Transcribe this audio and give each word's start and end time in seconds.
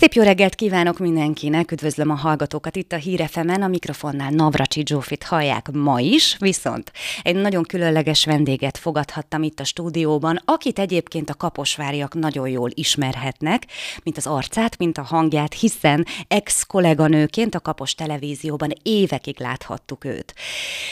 Szép 0.00 0.12
jó 0.12 0.22
reggelt 0.22 0.54
kívánok 0.54 0.98
mindenkinek, 0.98 1.72
üdvözlöm 1.72 2.10
a 2.10 2.14
hallgatókat 2.14 2.76
itt 2.76 2.92
a 2.92 2.96
Hírefemen, 2.96 3.62
a 3.62 3.68
mikrofonnál 3.68 4.30
Navracsi 4.30 4.82
Zsófit 4.86 5.22
hallják 5.22 5.70
ma 5.72 6.00
is, 6.00 6.36
viszont 6.38 6.92
egy 7.22 7.34
nagyon 7.34 7.62
különleges 7.62 8.24
vendéget 8.24 8.78
fogadhattam 8.78 9.42
itt 9.42 9.60
a 9.60 9.64
stúdióban, 9.64 10.40
akit 10.44 10.78
egyébként 10.78 11.30
a 11.30 11.34
kaposváriak 11.34 12.14
nagyon 12.14 12.48
jól 12.48 12.70
ismerhetnek, 12.74 13.66
mint 14.02 14.16
az 14.16 14.26
arcát, 14.26 14.78
mint 14.78 14.98
a 14.98 15.02
hangját, 15.02 15.54
hiszen 15.54 16.06
ex-kolléganőként 16.28 17.54
a 17.54 17.60
Kapos 17.60 17.94
televízióban 17.94 18.70
évekig 18.82 19.40
láthattuk 19.40 20.04
őt. 20.04 20.34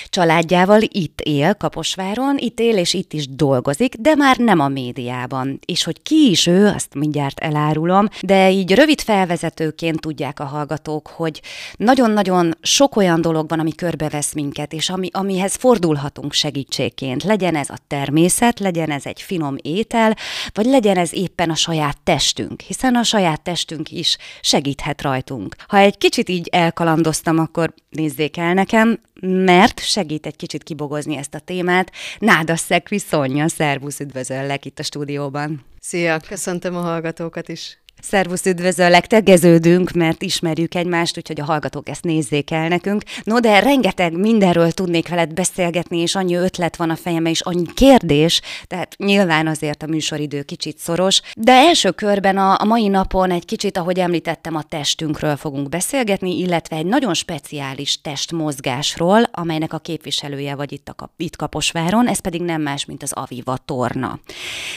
Családjával 0.09 0.81
itt 0.83 1.21
él 1.21 1.55
Kaposváron, 1.55 2.37
itt 2.39 2.61
él 2.61 2.77
és 2.77 2.95
itt 2.95 3.13
is 3.13 3.29
dolgozik, 3.29 3.95
de 3.95 4.15
már 4.15 4.37
nem 4.37 4.61
a 4.61 4.69
médiában. 4.69 5.59
És 5.67 5.85
hogy 5.85 6.03
ki 6.03 6.31
is 6.31 6.47
ő, 6.47 6.67
azt 6.67 6.95
mindjárt 6.95 7.39
elárulom, 7.39 8.09
de 8.23 8.51
így 8.51 8.75
rövid 8.75 8.97
Rövid 8.99 9.17
felvezetőként 9.17 10.01
tudják 10.01 10.41
a 10.41 10.45
hallgatók, 10.45 11.07
hogy 11.09 11.43
nagyon-nagyon 11.77 12.57
sok 12.61 12.97
olyan 12.97 13.21
dolog 13.21 13.49
van, 13.49 13.61
ami 13.61 13.75
körbevesz 13.75 14.33
minket, 14.33 14.73
és 14.73 14.91
ami, 14.91 15.09
amihez 15.13 15.55
fordulhatunk 15.55 16.33
segítségként. 16.33 17.23
Legyen 17.23 17.57
ez 17.57 17.71
a 17.71 17.79
természet, 17.87 18.59
legyen 18.59 18.91
ez 18.91 19.07
egy 19.07 19.23
finom 19.23 19.57
étel, 19.63 20.17
vagy 20.53 20.67
legyen 20.67 20.97
ez 20.97 21.13
éppen 21.13 21.51
a 21.51 21.55
saját 21.55 22.01
testünk, 22.03 22.61
hiszen 22.61 22.95
a 22.95 23.03
saját 23.03 23.43
testünk 23.43 23.91
is 23.91 24.17
segíthet 24.41 25.03
rajtunk. 25.03 25.57
Ha 25.69 25.77
egy 25.77 25.99
kicsit 25.99 26.29
így 26.29 26.49
elkalandoztam, 26.53 27.39
akkor 27.39 27.75
nézzék 27.91 28.37
el 28.37 28.55
nekem, 28.55 29.01
mert 29.21 29.81
segít 29.81 30.27
egy 30.27 30.37
kicsit 30.37 30.63
kibogozni 30.63 31.17
ezt 31.17 31.35
a 31.35 31.39
témát. 31.39 31.93
Náda 32.19 32.57
Szekvi 32.57 32.99
Szonya, 32.99 33.49
szervusz, 33.49 34.01
üdvözöllek 34.01 34.65
itt 34.65 34.79
a 34.79 34.83
stúdióban. 34.83 35.65
Szia, 35.81 36.19
köszöntöm 36.29 36.77
a 36.77 36.81
hallgatókat 36.81 37.49
is. 37.49 37.79
Szervusz, 38.01 38.47
üdvözöllek, 38.47 39.07
tegeződünk, 39.07 39.91
mert 39.91 40.23
ismerjük 40.23 40.75
egymást, 40.75 41.17
úgyhogy 41.17 41.41
a 41.41 41.45
hallgatók 41.45 41.89
ezt 41.89 42.05
nézzék 42.05 42.51
el 42.51 42.69
nekünk. 42.69 43.03
No, 43.23 43.41
de 43.41 43.61
rengeteg 43.61 44.13
mindenről 44.13 44.71
tudnék 44.71 45.09
veled 45.09 45.35
beszélgetni, 45.35 45.99
és 45.99 46.15
annyi 46.15 46.35
ötlet 46.35 46.77
van 46.77 46.91
a 46.91 46.97
fejemben, 46.97 47.33
és 47.33 47.41
annyi 47.41 47.67
kérdés, 47.75 48.41
tehát 48.67 48.97
nyilván 48.97 49.47
azért 49.47 49.83
a 49.83 49.87
műsoridő 49.87 50.43
kicsit 50.43 50.79
szoros. 50.79 51.21
De 51.37 51.53
első 51.53 51.91
körben 51.91 52.37
a, 52.37 52.61
a 52.61 52.65
mai 52.65 52.89
napon 52.89 53.31
egy 53.31 53.45
kicsit, 53.45 53.77
ahogy 53.77 53.99
említettem, 53.99 54.55
a 54.55 54.63
testünkről 54.63 55.37
fogunk 55.37 55.69
beszélgetni, 55.69 56.39
illetve 56.39 56.77
egy 56.77 56.87
nagyon 56.87 57.15
speciális 57.15 58.01
testmozgásról, 58.01 59.23
amelynek 59.31 59.73
a 59.73 59.79
képviselője 59.79 60.55
vagy 60.55 60.73
itt, 60.73 60.89
a, 60.89 61.13
itt 61.17 61.37
Kaposváron, 61.37 62.09
ez 62.09 62.19
pedig 62.19 62.43
nem 62.43 62.63
más, 62.63 62.85
mint 62.85 63.03
az 63.03 63.13
Aviva 63.13 63.57
torna. 63.65 64.21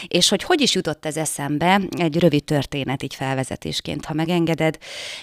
És 0.07 0.29
hogy 0.29 0.43
hogy 0.43 0.61
is 0.61 0.75
jutott 0.75 1.05
ez 1.05 1.17
eszembe, 1.17 1.81
egy 1.97 2.19
rövid 2.19 2.43
történet 2.43 3.03
így 3.11 3.15
felvezetésként, 3.15 4.05
ha 4.05 4.13
megengeded. 4.13 4.77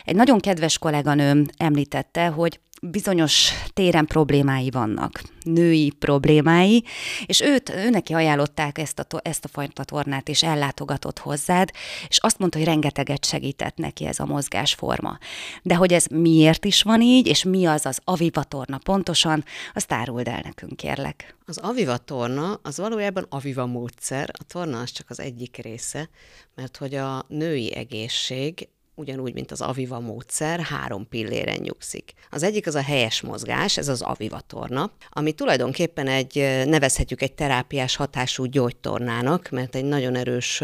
Egy 0.05 0.15
nagyon 0.15 0.41
kedves 0.41 0.79
kolléganőm 0.79 1.47
említette, 1.57 2.27
hogy 2.27 2.61
bizonyos 2.83 3.51
téren 3.73 4.07
problémái 4.07 4.71
vannak, 4.71 5.23
női 5.43 5.91
problémái, 5.91 6.85
és 7.27 7.41
őt, 7.41 7.69
ő 7.69 7.91
neki 7.91 8.13
ajánlották 8.13 8.79
ezt 8.79 8.99
a, 8.99 9.07
ezt 9.23 9.45
a 9.45 9.49
fajta 9.49 9.85
tornát, 9.85 10.29
és 10.29 10.43
ellátogatott 10.43 11.19
hozzád, 11.19 11.71
és 12.09 12.19
azt 12.19 12.39
mondta, 12.39 12.59
hogy 12.59 12.67
rengeteget 12.67 13.25
segített 13.25 13.77
neki 13.77 14.07
ez 14.07 14.19
a 14.19 14.27
mozgásforma. 14.27 15.19
De 15.63 15.75
hogy 15.75 15.93
ez 15.93 16.07
miért 16.07 16.65
is 16.65 16.83
van 16.83 17.01
így, 17.01 17.27
és 17.27 17.45
mi 17.45 17.67
az 17.67 17.87
az 17.87 18.01
Aviva 18.05 18.43
torna 18.43 18.79
pontosan, 18.79 19.45
azt 19.75 19.93
áruld 19.93 20.29
el 20.29 20.41
nekünk, 20.45 20.77
kérlek. 20.77 21.37
Az 21.47 21.59
Aviva 21.59 21.97
torna 21.97 22.61
az 22.63 22.79
valójában 22.79 23.27
Aviva 23.29 23.67
módszer, 23.67 24.31
a 24.39 24.45
torna 24.45 24.81
az 24.81 24.91
csak 24.91 25.11
az 25.11 25.21
egyik 25.21 25.57
része, 25.57 26.09
mert 26.55 26.77
hogy 26.77 26.95
a 26.95 27.25
női 27.29 27.75
egészség 27.79 28.69
ugyanúgy, 28.99 29.35
mint 29.35 29.51
az 29.51 29.61
Aviva 29.61 30.01
módszer, 30.01 30.61
három 30.61 31.09
pilléren 31.09 31.59
nyugszik. 31.61 32.13
Az 32.31 32.43
egyik 32.43 32.67
az 32.67 32.75
a 32.75 32.83
helyes 32.83 33.21
mozgás, 33.21 33.77
ez 33.77 33.89
az 33.89 34.03
Aviva 34.03 34.41
torna, 34.41 34.93
ami 35.11 35.33
tulajdonképpen 35.33 36.07
egy, 36.07 36.35
nevezhetjük 36.67 37.23
egy 37.23 37.33
terápiás 37.33 37.97
hatású 37.97 38.45
gyógytornának, 38.45 39.49
mert 39.51 39.75
egy 39.75 39.85
nagyon 39.85 40.15
erős 40.15 40.63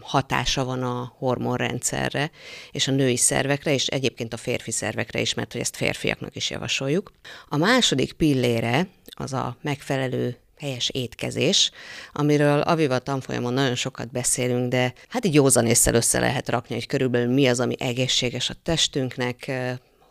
hatása 0.00 0.64
van 0.64 0.82
a 0.82 1.12
hormonrendszerre 1.18 2.30
és 2.70 2.88
a 2.88 2.92
női 2.92 3.16
szervekre, 3.16 3.72
és 3.72 3.86
egyébként 3.86 4.32
a 4.32 4.36
férfi 4.36 4.70
szervekre 4.70 5.20
is, 5.20 5.34
mert 5.34 5.52
hogy 5.52 5.60
ezt 5.60 5.76
férfiaknak 5.76 6.36
is 6.36 6.50
javasoljuk. 6.50 7.12
A 7.48 7.56
második 7.56 8.12
pillére 8.12 8.88
az 9.04 9.32
a 9.32 9.56
megfelelő 9.62 10.41
helyes 10.62 10.88
étkezés, 10.88 11.70
amiről 12.12 12.60
Aviva 12.60 12.98
tanfolyamon 12.98 13.52
nagyon 13.52 13.74
sokat 13.74 14.10
beszélünk, 14.10 14.70
de 14.70 14.92
hát 15.08 15.24
így 15.24 15.34
józan 15.34 15.66
észre 15.66 15.96
össze 15.96 16.18
lehet 16.18 16.48
rakni, 16.48 16.74
hogy 16.74 16.86
körülbelül 16.86 17.32
mi 17.32 17.46
az, 17.46 17.60
ami 17.60 17.74
egészséges 17.78 18.50
a 18.50 18.54
testünknek, 18.62 19.52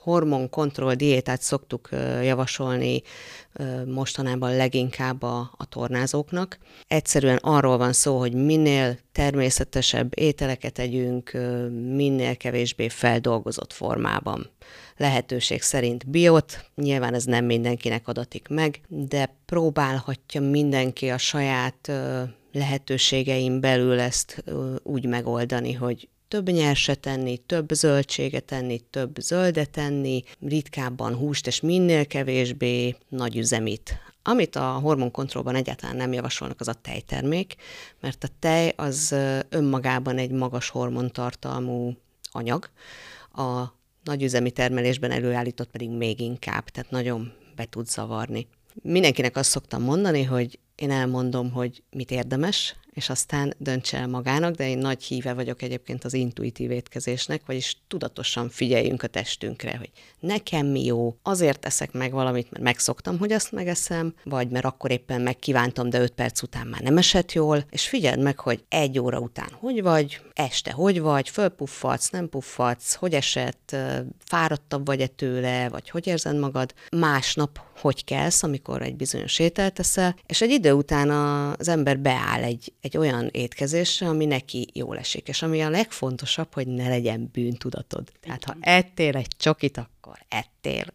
hormonkontroll 0.01 0.93
diétát 0.93 1.41
szoktuk 1.41 1.89
javasolni 2.23 3.01
mostanában 3.85 4.55
leginkább 4.55 5.23
a, 5.23 5.51
a 5.57 5.65
tornázóknak. 5.65 6.57
Egyszerűen 6.87 7.37
arról 7.37 7.77
van 7.77 7.93
szó, 7.93 8.17
hogy 8.19 8.33
minél 8.33 8.97
természetesebb 9.11 10.19
ételeket 10.19 10.79
együnk, 10.79 11.31
minél 11.95 12.37
kevésbé 12.37 12.87
feldolgozott 12.87 13.73
formában 13.73 14.49
lehetőség 15.01 15.61
szerint 15.61 16.09
biot, 16.09 16.65
nyilván 16.75 17.13
ez 17.13 17.23
nem 17.23 17.45
mindenkinek 17.45 18.07
adatik 18.07 18.47
meg, 18.47 18.81
de 18.87 19.35
próbálhatja 19.45 20.41
mindenki 20.41 21.09
a 21.09 21.17
saját 21.17 21.91
lehetőségeim 22.51 23.59
belül 23.59 23.99
ezt 23.99 24.43
úgy 24.83 25.05
megoldani, 25.05 25.73
hogy 25.73 26.09
több 26.27 26.49
nyerset 26.49 26.99
tenni, 26.99 27.37
több 27.37 27.71
zöldséget 27.71 28.43
tenni, 28.43 28.79
több 28.79 29.17
zöldet 29.19 29.69
tenni, 29.69 30.23
ritkábban 30.39 31.15
húst, 31.15 31.47
és 31.47 31.61
minél 31.61 32.05
kevésbé 32.05 32.95
nagy 33.09 33.37
üzemit. 33.37 33.99
Amit 34.23 34.55
a 34.55 34.69
hormonkontrollban 34.69 35.55
egyáltalán 35.55 35.95
nem 35.95 36.13
javasolnak, 36.13 36.59
az 36.59 36.67
a 36.67 36.73
tejtermék, 36.73 37.55
mert 37.99 38.23
a 38.23 38.27
tej 38.39 38.73
az 38.75 39.15
önmagában 39.49 40.17
egy 40.17 40.31
magas 40.31 40.69
hormontartalmú 40.69 41.97
anyag, 42.31 42.69
a 43.33 43.79
nagyüzemi 44.03 44.51
termelésben 44.51 45.11
előállított 45.11 45.71
pedig 45.71 45.89
még 45.89 46.19
inkább, 46.19 46.69
tehát 46.69 46.91
nagyon 46.91 47.33
be 47.55 47.65
tud 47.65 47.87
zavarni. 47.87 48.47
Mindenkinek 48.81 49.37
azt 49.37 49.49
szoktam 49.49 49.83
mondani, 49.83 50.23
hogy 50.23 50.59
én 50.75 50.91
elmondom, 50.91 51.51
hogy 51.51 51.83
mit 51.91 52.11
érdemes, 52.11 52.75
és 52.93 53.09
aztán 53.09 53.53
döntse 53.57 53.97
el 53.97 54.07
magának, 54.07 54.55
de 54.55 54.69
én 54.69 54.77
nagy 54.77 55.03
híve 55.03 55.33
vagyok 55.33 55.61
egyébként 55.61 56.03
az 56.03 56.13
intuitív 56.13 56.71
étkezésnek, 56.71 57.41
vagyis 57.45 57.77
tudatosan 57.87 58.49
figyeljünk 58.49 59.03
a 59.03 59.07
testünkre, 59.07 59.77
hogy 59.77 59.89
nekem 60.19 60.67
mi 60.67 60.85
jó, 60.85 61.15
azért 61.23 61.65
eszek 61.65 61.91
meg 61.91 62.11
valamit, 62.11 62.51
mert 62.51 62.63
megszoktam, 62.63 63.17
hogy 63.17 63.31
azt 63.31 63.51
megeszem, 63.51 64.13
vagy 64.23 64.49
mert 64.49 64.65
akkor 64.65 64.91
éppen 64.91 65.21
megkívántam, 65.21 65.89
de 65.89 66.01
öt 66.01 66.13
perc 66.13 66.41
után 66.41 66.67
már 66.67 66.81
nem 66.81 66.97
esett 66.97 67.31
jól, 67.31 67.65
és 67.69 67.87
figyeld 67.87 68.19
meg, 68.19 68.39
hogy 68.39 68.63
egy 68.69 68.99
óra 68.99 69.19
után 69.19 69.49
hogy 69.59 69.81
vagy, 69.81 70.21
este 70.33 70.71
hogy 70.71 71.01
vagy, 71.01 71.29
fölpuffadsz, 71.29 72.09
nem 72.09 72.29
puffadsz, 72.29 72.93
hogy 72.93 73.13
esett, 73.13 73.75
fáradtabb 74.25 74.85
vagy-e 74.85 75.07
tőle, 75.07 75.69
vagy 75.69 75.89
hogy 75.89 76.07
érzed 76.07 76.37
magad, 76.37 76.73
másnap 76.91 77.59
hogy 77.81 78.03
kelsz, 78.03 78.43
amikor 78.43 78.81
egy 78.81 78.95
bizonyos 78.95 79.39
ételt 79.39 79.73
teszel, 79.73 80.15
és 80.25 80.41
egy 80.41 80.49
idő 80.49 80.71
után 80.71 81.09
az 81.59 81.67
ember 81.67 81.99
beáll 81.99 82.43
egy, 82.43 82.73
egy 82.81 82.97
olyan 82.97 83.29
étkezésre, 83.31 84.07
ami 84.07 84.25
neki 84.25 84.67
jól 84.73 84.97
esik, 84.97 85.27
és 85.27 85.41
ami 85.41 85.61
a 85.61 85.69
legfontosabb, 85.69 86.53
hogy 86.53 86.67
ne 86.67 86.87
legyen 86.87 87.29
bűntudatod. 87.31 88.11
Tehát 88.21 88.43
ha 88.43 88.55
ettél 88.59 89.15
egy 89.15 89.27
csokit, 89.37 89.77
akkor 89.77 90.17
ettél. 90.27 90.85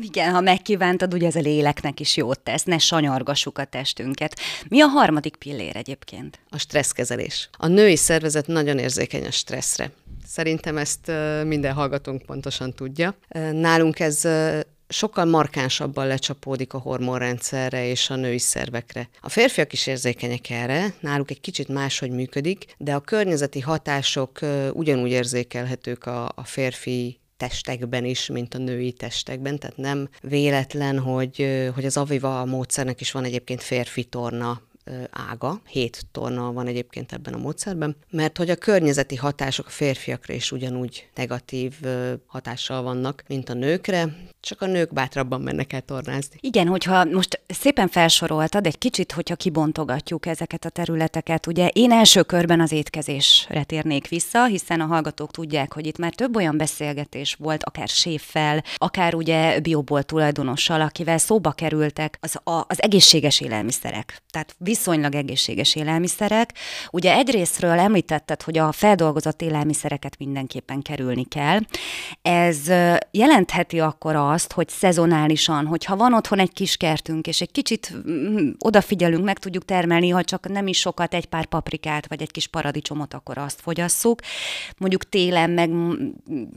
Igen, 0.00 0.32
ha 0.32 0.40
megkívántad, 0.40 1.14
ugye 1.14 1.26
ez 1.26 1.36
a 1.36 1.40
léleknek 1.40 2.00
is 2.00 2.16
jót 2.16 2.40
tesz, 2.40 2.64
ne 2.64 2.78
sanyargassuk 2.78 3.58
a 3.58 3.64
testünket. 3.64 4.40
Mi 4.68 4.80
a 4.80 4.86
harmadik 4.86 5.36
pillér 5.36 5.76
egyébként? 5.76 6.40
A 6.50 6.58
stresszkezelés. 6.58 7.48
A 7.52 7.66
női 7.66 7.96
szervezet 7.96 8.46
nagyon 8.46 8.78
érzékeny 8.78 9.26
a 9.26 9.30
stresszre. 9.30 9.90
Szerintem 10.26 10.76
ezt 10.76 11.12
minden 11.44 11.72
hallgatónk 11.72 12.22
pontosan 12.22 12.72
tudja. 12.72 13.16
Nálunk 13.52 14.00
ez 14.00 14.28
sokkal 14.88 15.24
markánsabban 15.24 16.06
lecsapódik 16.06 16.72
a 16.72 16.78
hormonrendszerre 16.78 17.86
és 17.88 18.10
a 18.10 18.16
női 18.16 18.38
szervekre. 18.38 19.08
A 19.20 19.28
férfiak 19.28 19.72
is 19.72 19.86
érzékenyek 19.86 20.50
erre, 20.50 20.94
náluk 21.00 21.30
egy 21.30 21.40
kicsit 21.40 21.68
máshogy 21.68 22.10
működik, 22.10 22.74
de 22.78 22.94
a 22.94 23.00
környezeti 23.00 23.60
hatások 23.60 24.38
ugyanúgy 24.72 25.10
érzékelhetők 25.10 26.06
a, 26.06 26.32
a 26.34 26.44
férfi 26.44 27.20
testekben 27.36 28.04
is, 28.04 28.26
mint 28.26 28.54
a 28.54 28.58
női 28.58 28.92
testekben, 28.92 29.58
tehát 29.58 29.76
nem 29.76 30.08
véletlen, 30.20 30.98
hogy, 30.98 31.70
hogy 31.74 31.84
az 31.84 31.96
Aviva 31.96 32.44
módszernek 32.44 33.00
is 33.00 33.12
van 33.12 33.24
egyébként 33.24 33.62
férfi 33.62 34.04
torna 34.04 34.60
ága, 35.10 35.60
hét 35.68 36.06
torna 36.12 36.52
van 36.52 36.66
egyébként 36.66 37.12
ebben 37.12 37.34
a 37.34 37.38
módszerben, 37.38 37.96
mert 38.10 38.36
hogy 38.36 38.50
a 38.50 38.56
környezeti 38.56 39.16
hatások 39.16 39.66
a 39.66 39.70
férfiakra 39.70 40.34
is 40.34 40.52
ugyanúgy 40.52 41.08
negatív 41.14 41.74
hatással 42.26 42.82
vannak, 42.82 43.22
mint 43.28 43.48
a 43.48 43.54
nőkre, 43.54 44.08
csak 44.40 44.62
a 44.62 44.66
nők 44.66 44.92
bátrabban 44.92 45.40
mennek 45.40 45.72
el 45.72 45.80
tornázni. 45.80 46.36
Igen, 46.40 46.66
hogyha 46.66 47.04
most 47.04 47.40
szépen 47.46 47.88
felsoroltad, 47.88 48.66
egy 48.66 48.78
kicsit, 48.78 49.12
hogyha 49.12 49.36
kibontogatjuk 49.36 50.26
ezeket 50.26 50.64
a 50.64 50.68
területeket, 50.68 51.46
ugye 51.46 51.68
én 51.68 51.92
első 51.92 52.22
körben 52.22 52.60
az 52.60 52.72
étkezésre 52.72 53.64
térnék 53.64 54.08
vissza, 54.08 54.44
hiszen 54.44 54.80
a 54.80 54.86
hallgatók 54.86 55.30
tudják, 55.30 55.72
hogy 55.72 55.86
itt 55.86 55.98
már 55.98 56.14
több 56.14 56.36
olyan 56.36 56.56
beszélgetés 56.56 57.34
volt, 57.34 57.64
akár 57.64 57.88
séffel, 57.88 58.64
akár 58.76 59.14
ugye 59.14 59.60
biobol 59.60 60.02
tulajdonossal, 60.02 60.80
akivel 60.80 61.18
szóba 61.18 61.50
kerültek 61.52 62.18
az, 62.20 62.36
a, 62.44 62.64
az 62.68 62.82
egészséges 62.82 63.40
élelmiszerek, 63.40 64.22
tehát 64.30 64.54
viszonylag 64.76 65.14
egészséges 65.14 65.74
élelmiszerek. 65.74 66.54
Ugye 66.90 67.14
egyrésztről 67.14 67.78
említetted, 67.78 68.42
hogy 68.42 68.58
a 68.58 68.72
feldolgozott 68.72 69.42
élelmiszereket 69.42 70.18
mindenképpen 70.18 70.82
kerülni 70.82 71.24
kell. 71.24 71.58
Ez 72.22 72.58
jelentheti 73.10 73.80
akkor 73.80 74.14
azt, 74.16 74.52
hogy 74.52 74.68
szezonálisan, 74.68 75.66
hogyha 75.66 75.96
van 75.96 76.14
otthon 76.14 76.38
egy 76.38 76.52
kis 76.52 76.76
kertünk, 76.76 77.26
és 77.26 77.40
egy 77.40 77.50
kicsit 77.50 77.92
mm, 78.08 78.50
odafigyelünk, 78.58 79.24
meg 79.24 79.38
tudjuk 79.38 79.64
termelni, 79.64 80.08
ha 80.08 80.24
csak 80.24 80.48
nem 80.48 80.66
is 80.66 80.78
sokat, 80.78 81.14
egy 81.14 81.26
pár 81.26 81.46
paprikát, 81.46 82.08
vagy 82.08 82.22
egy 82.22 82.30
kis 82.30 82.46
paradicsomot, 82.46 83.14
akkor 83.14 83.38
azt 83.38 83.60
fogyasszuk. 83.60 84.20
Mondjuk 84.78 85.08
télen 85.08 85.50
meg 85.50 85.70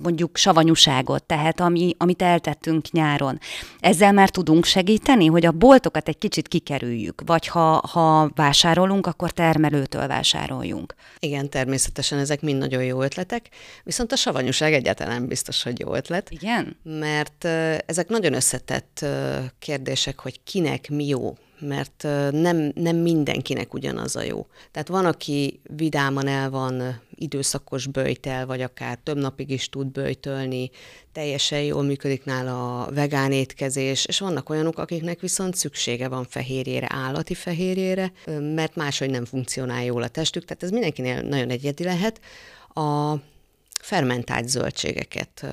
mondjuk 0.02 0.38
savanyúságot, 0.38 1.24
tehát 1.24 1.60
ami, 1.60 1.96
amit 1.98 2.22
eltettünk 2.22 2.92
nyáron. 2.92 3.40
Ezzel 3.80 4.12
már 4.12 4.30
tudunk 4.30 4.66
segíteni, 4.66 5.26
hogy 5.26 5.46
a 5.46 5.52
boltokat 5.52 6.08
egy 6.08 6.18
kicsit 6.18 6.48
kikerüljük, 6.48 7.22
vagy 7.26 7.48
ha, 7.48 7.82
ha 7.92 8.09
vásárolunk, 8.36 9.08
akkor 9.08 9.32
termelőtől 9.32 10.08
vásároljunk. 10.08 10.96
Igen, 11.20 11.50
természetesen 11.50 12.20
ezek 12.20 12.42
mind 12.42 12.58
nagyon 12.58 12.84
jó 12.84 13.02
ötletek, 13.02 13.50
viszont 13.84 14.12
a 14.12 14.16
savanyúság 14.16 14.74
egyáltalán 14.74 15.28
biztos, 15.28 15.64
hogy 15.64 15.80
jó 15.80 15.96
ötlet. 15.96 16.30
Igen? 16.30 16.78
Mert 16.84 17.46
ezek 17.86 18.08
nagyon 18.08 18.34
összetett 18.34 19.06
kérdések, 19.60 20.20
hogy 20.20 20.44
kinek 20.44 20.90
mi 20.90 21.08
jó 21.08 21.38
mert 21.60 22.08
nem, 22.32 22.72
nem 22.76 22.96
mindenkinek 22.96 23.74
ugyanaz 23.74 24.16
a 24.16 24.24
jó. 24.24 24.48
Tehát 24.72 24.88
van, 24.88 25.06
aki 25.06 25.62
vidáman 25.64 26.28
el 26.28 26.50
van 26.50 27.02
időszakos 27.22 27.88
böjtel, 27.88 28.46
vagy 28.46 28.62
akár 28.62 28.98
több 29.04 29.18
napig 29.18 29.50
is 29.50 29.70
tud 29.70 29.88
böjtölni, 29.88 30.70
teljesen 31.12 31.62
jól 31.62 31.84
működik 31.84 32.24
nála 32.24 32.84
a 32.84 32.92
vegán 32.92 33.32
étkezés, 33.32 34.06
és 34.06 34.20
vannak 34.20 34.50
olyanok, 34.50 34.78
akiknek 34.78 35.20
viszont 35.20 35.56
szüksége 35.56 36.08
van 36.08 36.26
fehérjére, 36.30 36.88
állati 36.90 37.34
fehérjére, 37.34 38.12
mert 38.56 38.76
máshogy 38.76 39.10
nem 39.10 39.26
funkcionál 39.26 39.84
jól 39.84 40.04
a 40.04 40.08
testük, 40.08 40.46
tehát 40.46 40.64
ez 40.64 40.72
mindenkinél 40.72 41.22
nagyon 41.22 41.50
egyedi 41.50 41.84
lehet. 41.84 42.22
A 42.74 43.16
fermentált 43.82 44.48
zöldségeket 44.48 45.46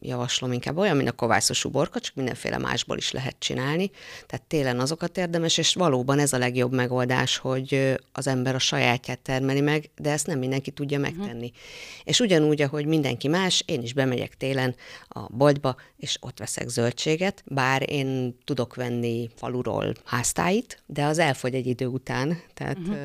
javaslom 0.00 0.52
inkább 0.52 0.76
olyan, 0.76 0.96
mint 0.96 1.08
a 1.08 1.12
kovászos 1.12 1.64
uborka, 1.64 2.00
csak 2.00 2.14
mindenféle 2.14 2.58
másból 2.58 2.96
is 2.96 3.10
lehet 3.10 3.36
csinálni. 3.38 3.90
Tehát 4.26 4.46
télen 4.46 4.80
azokat 4.80 5.18
érdemes, 5.18 5.58
és 5.58 5.74
valóban 5.74 6.18
ez 6.18 6.32
a 6.32 6.38
legjobb 6.38 6.72
megoldás, 6.72 7.36
hogy 7.36 7.96
az 8.12 8.26
ember 8.26 8.54
a 8.54 8.58
sajátját 8.58 9.18
termeli 9.18 9.60
meg, 9.60 9.90
de 9.96 10.10
ezt 10.10 10.26
nem 10.26 10.38
mindenki 10.38 10.70
tudja 10.70 10.98
mhm. 10.98 11.08
megtenni. 11.08 11.46
Uh-huh. 11.46 12.04
És 12.04 12.20
ugyanúgy, 12.20 12.62
ahogy 12.62 12.86
mindenki 12.86 13.28
más, 13.28 13.62
én 13.66 13.82
is 13.82 13.92
bemegyek 13.92 14.36
télen 14.36 14.74
a 15.08 15.20
boltba, 15.20 15.76
és 15.96 16.16
ott 16.20 16.38
veszek 16.38 16.68
zöldséget, 16.68 17.42
bár 17.46 17.90
én 17.90 18.38
tudok 18.44 18.74
venni 18.74 19.30
faluról 19.36 19.94
háztáit, 20.04 20.82
de 20.86 21.04
az 21.04 21.18
elfogy 21.18 21.54
egy 21.54 21.66
idő 21.66 21.86
után, 21.86 22.40
tehát 22.54 22.78
uh-huh. 22.78 22.96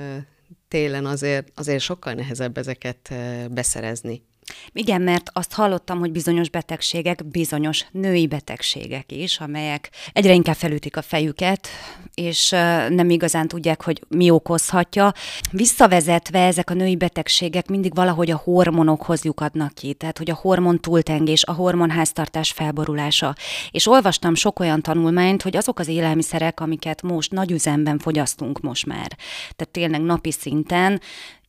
télen 0.67 1.05
azért, 1.05 1.51
azért 1.55 1.81
sokkal 1.81 2.13
nehezebb 2.13 2.57
ezeket 2.57 3.13
beszerezni. 3.51 4.21
Igen, 4.74 5.01
mert 5.01 5.30
azt 5.33 5.53
hallottam, 5.53 6.00
hogy 6.00 6.12
bizonyos 6.12 6.50
betegségek, 6.50 7.25
bizonyos 7.25 7.86
női 7.92 8.27
betegségek 8.27 9.12
is, 9.12 9.39
amelyek 9.39 9.89
egyre 10.13 10.33
inkább 10.33 10.56
felütik 10.56 10.98
a 10.98 11.01
fejüket, 11.01 11.68
és 12.13 12.50
nem 12.89 13.09
igazán 13.09 13.48
tudják, 13.48 13.83
hogy 13.83 14.01
mi 14.07 14.30
okozhatja. 14.30 15.13
Visszavezetve 15.51 16.45
ezek 16.45 16.69
a 16.69 16.74
női 16.74 16.95
betegségek 16.95 17.68
mindig 17.68 17.95
valahogy 17.95 18.31
a 18.31 18.42
hormonokhoz 18.44 19.24
lyukadnak 19.24 19.74
ki, 19.74 19.94
tehát 19.94 20.18
hogy 20.18 20.30
a 20.30 20.39
hormon 20.42 20.80
túltengés, 20.80 21.44
a 21.44 21.53
hormonháztartás 21.53 22.51
felborulása. 22.51 23.36
És 23.71 23.88
olvastam 23.88 24.36
sok 24.36 24.59
olyan 24.59 24.81
tanulmányt, 24.81 25.42
hogy 25.42 25.57
azok 25.57 25.80
az 25.80 25.88
élelmiszerek, 25.88 26.59
amiket 26.59 27.01
most 27.01 27.31
nagy 27.31 27.51
üzemben 27.51 28.00
fogyasztunk 28.00 28.59
most 28.62 28.86
már, 28.86 29.07
tehát 29.56 29.69
tényleg 29.71 30.01
napi 30.01 30.31
szinten, 30.31 31.01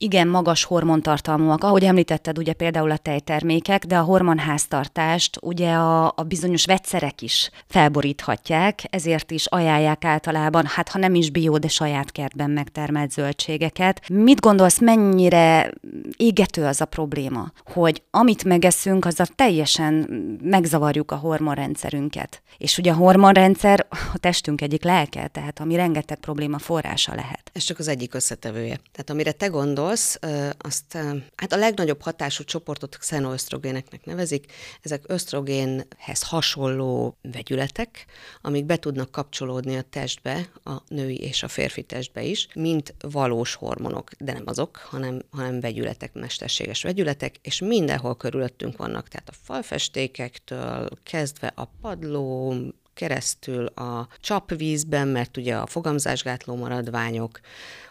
igen 0.02 0.28
magas 0.28 0.64
hormontartalmúak, 0.64 1.64
ahogy 1.64 1.84
említetted 1.84 2.38
ugye 2.38 2.52
például 2.52 2.90
a 2.90 2.96
tejtermékek, 2.96 3.84
de 3.84 3.98
a 3.98 4.02
hormonháztartást 4.02 5.38
ugye 5.40 5.72
a, 5.72 6.06
a 6.06 6.22
bizonyos 6.26 6.64
vegyszerek 6.64 7.22
is 7.22 7.50
felboríthatják, 7.66 8.80
ezért 8.90 9.30
is 9.30 9.46
ajánlják 9.46 10.04
általában, 10.04 10.66
hát 10.66 10.88
ha 10.88 10.98
nem 10.98 11.14
is 11.14 11.30
bió, 11.30 11.58
de 11.58 11.68
saját 11.68 12.12
kertben 12.12 12.50
megtermelt 12.50 13.10
zöldségeket. 13.12 14.08
Mit 14.08 14.40
gondolsz, 14.40 14.80
mennyire 14.80 15.72
égető 16.16 16.64
az 16.64 16.80
a 16.80 16.84
probléma, 16.84 17.52
hogy 17.72 18.02
amit 18.10 18.44
megeszünk, 18.44 19.04
azzal 19.04 19.26
teljesen 19.26 19.94
megzavarjuk 20.42 21.10
a 21.10 21.16
hormonrendszerünket. 21.16 22.42
És 22.58 22.78
ugye 22.78 22.90
a 22.90 22.94
hormonrendszer 22.94 23.86
a 23.90 24.18
testünk 24.18 24.60
egyik 24.60 24.84
lelke, 24.84 25.26
tehát 25.26 25.60
ami 25.60 25.76
rengeteg 25.76 26.18
probléma 26.18 26.58
forrása 26.58 27.14
lehet. 27.14 27.50
Ez 27.52 27.62
csak 27.62 27.78
az 27.78 27.88
egyik 27.88 28.14
összetevője. 28.14 28.78
Tehát 28.92 29.10
amire 29.10 29.32
te 29.32 29.46
gondol, 29.46 29.91
gondolsz, 29.92 30.18
azt 30.58 30.98
hát 31.36 31.52
a 31.52 31.56
legnagyobb 31.56 32.02
hatású 32.02 32.44
csoportot 32.44 32.96
xenoösztrogéneknek 32.96 34.04
nevezik. 34.04 34.52
Ezek 34.82 35.02
ösztrogénhez 35.06 36.22
hasonló 36.22 37.16
vegyületek, 37.32 38.06
amik 38.40 38.64
be 38.64 38.76
tudnak 38.76 39.10
kapcsolódni 39.10 39.76
a 39.76 39.82
testbe, 39.82 40.48
a 40.64 40.82
női 40.88 41.16
és 41.16 41.42
a 41.42 41.48
férfi 41.48 41.82
testbe 41.82 42.22
is, 42.22 42.48
mint 42.54 42.94
valós 43.00 43.54
hormonok, 43.54 44.10
de 44.18 44.32
nem 44.32 44.42
azok, 44.46 44.76
hanem, 44.76 45.22
hanem 45.30 45.60
vegyületek, 45.60 46.12
mesterséges 46.12 46.82
vegyületek, 46.82 47.36
és 47.42 47.60
mindenhol 47.60 48.16
körülöttünk 48.16 48.76
vannak, 48.76 49.08
tehát 49.08 49.28
a 49.28 49.36
falfestékektől 49.42 50.88
kezdve 51.02 51.52
a 51.54 51.64
padló, 51.80 52.54
keresztül 52.94 53.66
a 53.66 54.08
csapvízben, 54.20 55.08
mert 55.08 55.36
ugye 55.36 55.54
a 55.56 55.66
fogamzásgátló 55.66 56.56
maradványok, 56.56 57.40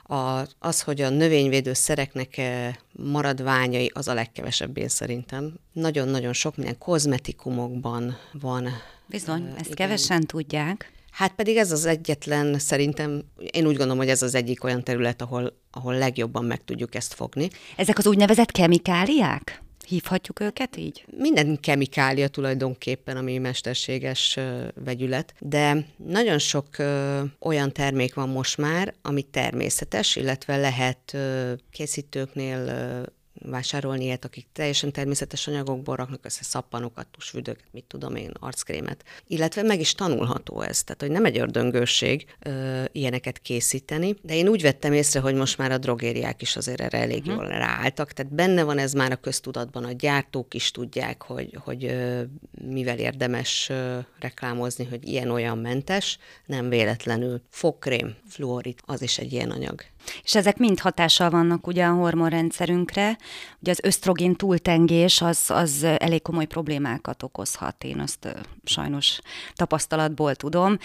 a, 0.03 0.41
az, 0.59 0.81
hogy 0.81 1.01
a 1.01 1.09
növényvédő 1.09 1.73
szereknek 1.73 2.37
eh, 2.37 2.73
maradványai, 2.91 3.91
az 3.93 4.07
a 4.07 4.13
legkevesebb 4.13 4.77
én 4.77 4.87
szerintem. 4.87 5.53
Nagyon-nagyon 5.71 6.33
sok 6.33 6.55
minden 6.55 6.77
kozmetikumokban 6.77 8.17
van. 8.31 8.69
Bizony, 9.05 9.41
uh, 9.41 9.49
ezt 9.49 9.71
igen. 9.71 9.75
kevesen 9.75 10.21
tudják. 10.21 10.91
Hát 11.11 11.31
pedig 11.33 11.57
ez 11.57 11.71
az 11.71 11.85
egyetlen, 11.85 12.59
szerintem, 12.59 13.23
én 13.51 13.65
úgy 13.65 13.75
gondolom, 13.75 13.97
hogy 13.97 14.09
ez 14.09 14.21
az 14.21 14.35
egyik 14.35 14.63
olyan 14.63 14.83
terület, 14.83 15.21
ahol, 15.21 15.53
ahol 15.71 15.93
legjobban 15.97 16.45
meg 16.45 16.63
tudjuk 16.63 16.95
ezt 16.95 17.13
fogni. 17.13 17.49
Ezek 17.75 17.97
az 17.97 18.07
úgynevezett 18.07 18.51
kemikáliák? 18.51 19.61
Hívhatjuk 19.87 20.39
őket 20.39 20.77
így? 20.77 21.05
Minden 21.17 21.59
kemikália 21.59 22.27
tulajdonképpen, 22.27 23.17
ami 23.17 23.37
mesterséges 23.37 24.39
vegyület, 24.83 25.33
de 25.39 25.85
nagyon 25.97 26.39
sok 26.39 26.67
olyan 27.39 27.71
termék 27.71 28.13
van 28.13 28.29
most 28.29 28.57
már, 28.57 28.93
ami 29.01 29.21
természetes, 29.21 30.15
illetve 30.15 30.57
lehet 30.57 31.17
készítőknél 31.71 32.65
vásárolni 33.45 34.03
ilyet, 34.03 34.25
akik 34.25 34.47
teljesen 34.53 34.91
természetes 34.91 35.47
anyagokból 35.47 35.95
raknak 35.95 36.25
össze 36.25 36.43
szappanokat, 36.43 37.07
tusfüdöket, 37.07 37.63
mit 37.71 37.83
tudom 37.83 38.15
én, 38.15 38.31
arckrémet. 38.39 39.03
Illetve 39.27 39.61
meg 39.61 39.79
is 39.79 39.93
tanulható 39.93 40.61
ez, 40.61 40.83
tehát 40.83 41.01
hogy 41.01 41.11
nem 41.11 41.25
egy 41.25 41.37
ördöngőség 41.37 42.25
ö, 42.39 42.83
ilyeneket 42.91 43.39
készíteni, 43.39 44.15
de 44.21 44.35
én 44.35 44.47
úgy 44.47 44.61
vettem 44.61 44.93
észre, 44.93 45.19
hogy 45.19 45.35
most 45.35 45.57
már 45.57 45.71
a 45.71 45.77
drogériák 45.77 46.41
is 46.41 46.55
azért 46.55 46.81
erre 46.81 46.97
elég 46.97 47.19
uh-huh. 47.19 47.35
jól 47.35 47.47
ráálltak, 47.47 48.11
tehát 48.11 48.33
benne 48.33 48.63
van 48.63 48.77
ez 48.77 48.93
már 48.93 49.11
a 49.11 49.15
köztudatban, 49.15 49.83
a 49.83 49.91
gyártók 49.91 50.53
is 50.53 50.71
tudják, 50.71 51.21
hogy, 51.21 51.57
hogy 51.63 51.85
ö, 51.85 52.21
mivel 52.51 52.97
érdemes 52.97 53.69
ö, 53.69 53.99
reklámozni, 54.19 54.85
hogy 54.85 55.07
ilyen-olyan 55.07 55.57
mentes, 55.57 56.17
nem 56.45 56.69
véletlenül. 56.69 57.41
Fogkrém, 57.49 58.15
fluorid, 58.27 58.79
az 58.85 59.01
is 59.01 59.17
egy 59.17 59.33
ilyen 59.33 59.51
anyag. 59.51 59.83
És 60.23 60.35
ezek 60.35 60.57
mind 60.57 60.79
hatással 60.79 61.29
vannak 61.29 61.67
ugye 61.67 61.85
a 61.85 61.93
hormonrendszerünkre. 61.93 63.17
Ugye 63.59 63.71
az 63.71 63.79
ösztrogén 63.83 64.35
túltengés 64.35 65.21
az, 65.21 65.45
az 65.47 65.83
elég 65.83 66.21
komoly 66.21 66.45
problémákat 66.45 67.23
okozhat, 67.23 67.83
én 67.83 67.99
azt 67.99 68.35
sajnos 68.63 69.19
tapasztalatból 69.53 70.35
tudom. 70.35 70.77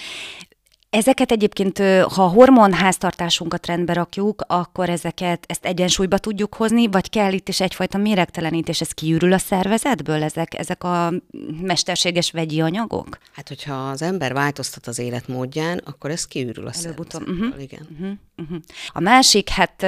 Ezeket 0.90 1.31
egyébként, 1.31 1.78
ha 1.78 2.25
a 2.25 2.28
hormon 2.28 2.73
háztartásunkat 2.73 3.66
rendbe 3.66 3.93
rakjuk, 3.93 4.45
akkor 4.47 4.88
ezeket, 4.88 5.45
ezt 5.49 5.64
egyensúlyba 5.64 6.19
tudjuk 6.19 6.55
hozni, 6.55 6.87
vagy 6.87 7.11
kell 7.11 7.33
itt 7.33 7.49
is 7.49 7.61
egyfajta 7.61 7.99
méregtelenítés, 7.99 8.81
ez 8.81 8.90
kiürül 8.90 9.33
a 9.33 9.38
szervezetből, 9.38 10.23
ezek, 10.23 10.59
ezek 10.59 10.85
a 10.85 11.12
mesterséges 11.61 12.31
vegyi 12.31 12.61
anyagok? 12.61 13.19
Hát, 13.33 13.49
hogyha 13.49 13.75
az 13.75 14.02
ember 14.02 14.33
változtat 14.33 14.87
az 14.87 14.99
életmódján, 14.99 15.81
akkor 15.85 16.11
ez 16.11 16.26
kiürül 16.26 16.66
a 16.66 16.73
szervezetből, 16.73 17.37
uh-huh. 17.37 17.62
igen. 17.62 17.87
Uh-huh. 17.93 18.12
Uh-huh. 18.37 18.59
A 18.88 19.00
másik, 19.00 19.49
hát 19.49 19.87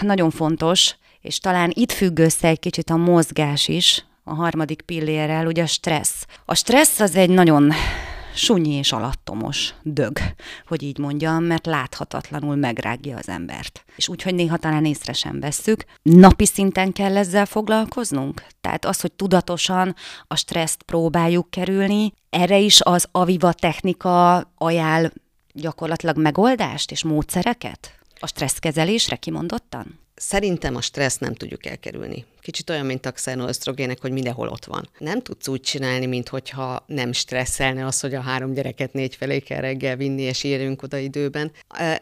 nagyon 0.00 0.30
fontos, 0.30 0.94
és 1.20 1.38
talán 1.38 1.70
itt 1.74 1.92
függ 1.92 2.18
össze 2.18 2.48
egy 2.48 2.60
kicsit 2.60 2.90
a 2.90 2.96
mozgás 2.96 3.68
is, 3.68 4.04
a 4.24 4.34
harmadik 4.34 4.82
pillérrel, 4.82 5.46
ugye 5.46 5.62
a 5.62 5.66
stressz. 5.66 6.26
A 6.44 6.54
stressz 6.54 7.00
az 7.00 7.14
egy 7.14 7.30
nagyon 7.30 7.72
sunyi 8.38 8.72
és 8.72 8.92
alattomos 8.92 9.74
dög, 9.82 10.18
hogy 10.66 10.82
így 10.82 10.98
mondjam, 10.98 11.44
mert 11.44 11.66
láthatatlanul 11.66 12.56
megrágja 12.56 13.16
az 13.16 13.28
embert. 13.28 13.84
És 13.96 14.08
úgyhogy 14.08 14.34
néha 14.34 14.56
talán 14.56 14.84
észre 14.84 15.12
sem 15.12 15.40
vesszük. 15.40 15.84
Napi 16.02 16.46
szinten 16.46 16.92
kell 16.92 17.16
ezzel 17.16 17.46
foglalkoznunk? 17.46 18.44
Tehát 18.60 18.84
az, 18.84 19.00
hogy 19.00 19.12
tudatosan 19.12 19.94
a 20.26 20.36
stresszt 20.36 20.82
próbáljuk 20.82 21.50
kerülni, 21.50 22.12
erre 22.30 22.58
is 22.58 22.80
az 22.80 23.08
Aviva 23.12 23.52
technika 23.52 24.36
ajánl 24.56 25.10
gyakorlatilag 25.52 26.18
megoldást 26.18 26.90
és 26.90 27.04
módszereket? 27.04 27.98
A 28.20 28.26
stresszkezelésre 28.26 29.16
kimondottan? 29.16 29.98
Szerintem 30.20 30.76
a 30.76 30.80
stressz 30.80 31.18
nem 31.18 31.34
tudjuk 31.34 31.66
elkerülni. 31.66 32.24
Kicsit 32.40 32.70
olyan, 32.70 32.86
mint 32.86 33.06
a 33.06 33.12
xenoösztrogének, 33.12 34.00
hogy 34.00 34.12
mindenhol 34.12 34.48
ott 34.48 34.64
van. 34.64 34.88
Nem 34.98 35.22
tudsz 35.22 35.48
úgy 35.48 35.60
csinálni, 35.60 36.06
mintha 36.06 36.84
nem 36.86 37.12
stresszelne 37.12 37.86
az, 37.86 38.00
hogy 38.00 38.14
a 38.14 38.20
három 38.20 38.52
gyereket 38.52 38.92
négy 38.92 39.14
felé 39.14 39.38
kell 39.38 39.60
reggel 39.60 39.96
vinni, 39.96 40.22
és 40.22 40.44
érjünk 40.44 40.82
oda 40.82 40.96
időben. 40.96 41.52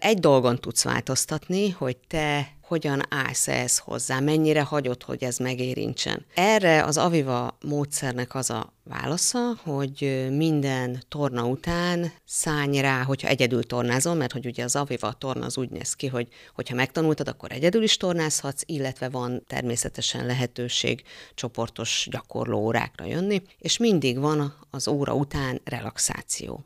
Egy 0.00 0.18
dolgon 0.18 0.58
tudsz 0.58 0.84
változtatni, 0.84 1.70
hogy 1.70 1.96
te 1.96 2.55
hogyan 2.66 3.02
állsz 3.08 3.48
ehhez 3.48 3.78
hozzá, 3.78 4.20
mennyire 4.20 4.62
hagyod, 4.62 5.02
hogy 5.02 5.24
ez 5.24 5.38
megérintsen. 5.38 6.24
Erre 6.34 6.84
az 6.84 6.96
Aviva 6.96 7.58
módszernek 7.64 8.34
az 8.34 8.50
a 8.50 8.72
válasza, 8.84 9.54
hogy 9.62 10.26
minden 10.30 11.02
torna 11.08 11.44
után 11.44 12.12
szállj 12.24 12.80
rá, 12.80 13.02
hogyha 13.02 13.28
egyedül 13.28 13.62
tornázol, 13.62 14.14
mert 14.14 14.32
hogy 14.32 14.46
ugye 14.46 14.64
az 14.64 14.76
Aviva 14.76 15.12
torna 15.12 15.44
az 15.44 15.58
úgy 15.58 15.70
néz 15.70 15.94
ki, 15.94 16.06
hogy 16.06 16.28
hogyha 16.54 16.74
megtanultad, 16.74 17.28
akkor 17.28 17.52
egyedül 17.52 17.82
is 17.82 17.96
tornázhatsz, 17.96 18.62
illetve 18.66 19.08
van 19.08 19.42
természetesen 19.46 20.26
lehetőség 20.26 21.02
csoportos 21.34 22.08
gyakorló 22.10 22.58
órákra 22.58 23.04
jönni, 23.04 23.42
és 23.58 23.78
mindig 23.78 24.18
van 24.18 24.54
az 24.70 24.88
óra 24.88 25.14
után 25.14 25.60
relaxáció. 25.64 26.64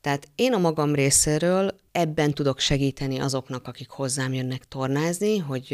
Tehát 0.00 0.28
én 0.34 0.52
a 0.52 0.58
magam 0.58 0.94
részéről 0.94 1.78
ebben 1.92 2.34
tudok 2.34 2.58
segíteni 2.58 3.18
azoknak, 3.18 3.68
akik 3.68 3.88
hozzám 3.88 4.34
jönnek 4.34 4.68
tornázni, 4.68 5.38
hogy 5.38 5.72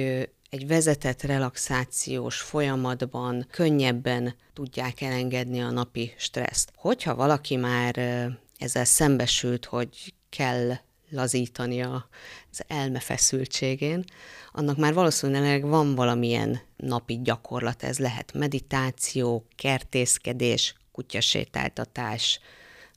egy 0.50 0.66
vezetett 0.66 1.22
relaxációs 1.22 2.40
folyamatban 2.40 3.46
könnyebben 3.50 4.34
tudják 4.52 5.00
elengedni 5.00 5.60
a 5.60 5.70
napi 5.70 6.12
stresszt. 6.16 6.72
Hogyha 6.76 7.14
valaki 7.14 7.56
már 7.56 7.96
ezzel 8.58 8.84
szembesült, 8.84 9.64
hogy 9.64 10.14
kell 10.28 10.72
lazítani 11.10 11.80
az 11.80 12.64
elme 12.66 13.00
feszültségén, 13.00 14.04
annak 14.52 14.76
már 14.76 14.94
valószínűleg 14.94 15.66
van 15.66 15.94
valamilyen 15.94 16.60
napi 16.76 17.20
gyakorlat, 17.22 17.82
ez 17.82 17.98
lehet 17.98 18.32
meditáció, 18.32 19.46
kertészkedés, 19.56 20.74
kutyasétáltatás, 20.92 22.40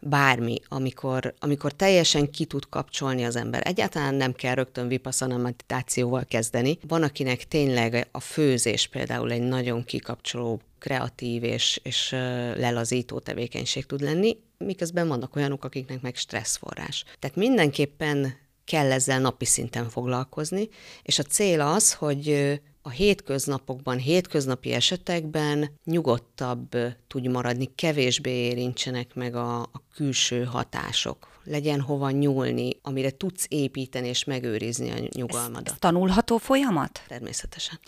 bármi, 0.08 0.60
amikor, 0.68 1.34
amikor 1.40 1.72
teljesen 1.72 2.32
ki 2.32 2.46
tud 2.46 2.70
kapcsolni 2.70 3.26
az 3.26 3.36
ember. 3.36 3.68
Egyáltalán 3.68 4.16
nem 4.16 4.34
kell 4.34 4.54
rögtön 4.54 4.88
vipassana 4.88 5.38
meditációval 5.38 6.26
kezdeni. 6.28 6.78
Van, 6.88 7.04
akinek 7.04 7.48
tényleg 7.48 8.08
a 8.12 8.20
főzés 8.20 8.88
például 8.88 9.32
egy 9.32 9.42
nagyon 9.42 9.84
kikapcsoló, 9.84 10.62
kreatív 10.80 11.44
és, 11.44 11.80
és 11.84 12.10
lelazító 12.56 13.20
tevékenység 13.20 13.86
tud 13.86 14.02
lenni, 14.02 14.38
miközben 14.58 15.08
vannak 15.08 15.36
olyanok, 15.36 15.64
akiknek 15.64 16.02
meg 16.02 16.16
stresszforrás. 16.16 17.04
Tehát 17.20 17.36
mindenképpen 17.36 18.38
kell 18.66 18.92
ezzel 18.92 19.20
napi 19.20 19.46
szinten 19.46 19.90
foglalkozni, 19.90 20.70
és 21.04 21.20
a 21.20 21.24
cél 21.24 21.62
az, 21.62 21.94
hogy 21.94 22.60
a 22.86 22.90
hétköznapokban, 22.90 23.98
hétköznapi 23.98 24.72
esetekben 24.72 25.70
nyugodtabb 25.84 26.78
tudj 27.08 27.28
maradni, 27.28 27.76
kevésbé 27.76 28.32
érintsenek 28.32 29.16
meg 29.16 29.36
a, 29.36 29.62
a 29.62 29.82
külső 29.94 30.44
hatások. 30.44 31.28
Legyen 31.44 31.82
hova 31.82 32.10
nyúlni, 32.10 32.70
amire 32.82 33.12
tudsz 33.12 33.46
építeni 33.50 34.08
és 34.08 34.24
megőrizni 34.24 34.92
a 34.92 35.08
nyugalmadat. 35.16 35.70
Ez, 35.70 35.80
tanulható 35.80 36.38
folyamat? 36.38 37.04
Természetesen. 37.08 37.80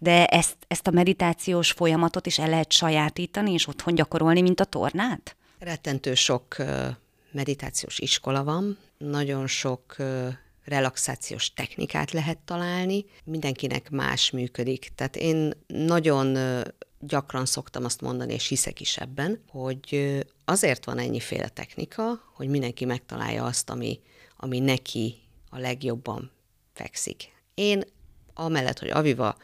De 0.00 0.26
ezt, 0.26 0.56
ezt 0.68 0.86
a 0.86 0.90
meditációs 0.90 1.70
folyamatot 1.70 2.26
is 2.26 2.38
el 2.38 2.48
lehet 2.48 2.72
sajátítani, 2.72 3.52
és 3.52 3.68
otthon 3.68 3.94
gyakorolni, 3.94 4.40
mint 4.40 4.60
a 4.60 4.64
tornát? 4.64 5.36
Rettentő 5.58 6.14
sok 6.14 6.56
meditációs 7.30 7.98
iskola 7.98 8.44
van, 8.44 8.78
nagyon 8.98 9.46
sok 9.46 9.96
relaxációs 10.66 11.52
technikát 11.52 12.10
lehet 12.10 12.38
találni, 12.38 13.04
mindenkinek 13.24 13.90
más 13.90 14.30
működik. 14.30 14.92
Tehát 14.94 15.16
én 15.16 15.52
nagyon 15.66 16.38
gyakran 17.00 17.46
szoktam 17.46 17.84
azt 17.84 18.00
mondani, 18.00 18.32
és 18.32 18.48
hiszek 18.48 18.80
is 18.80 18.96
ebben, 18.96 19.42
hogy 19.48 20.18
azért 20.44 20.84
van 20.84 20.98
ennyiféle 20.98 21.48
technika, 21.48 22.22
hogy 22.34 22.48
mindenki 22.48 22.84
megtalálja 22.84 23.44
azt, 23.44 23.70
ami, 23.70 24.00
ami 24.36 24.58
neki 24.58 25.14
a 25.50 25.58
legjobban 25.58 26.30
fekszik. 26.72 27.32
Én 27.54 27.82
amellett, 28.34 28.78
hogy 28.78 28.90
Aviva 28.90 29.36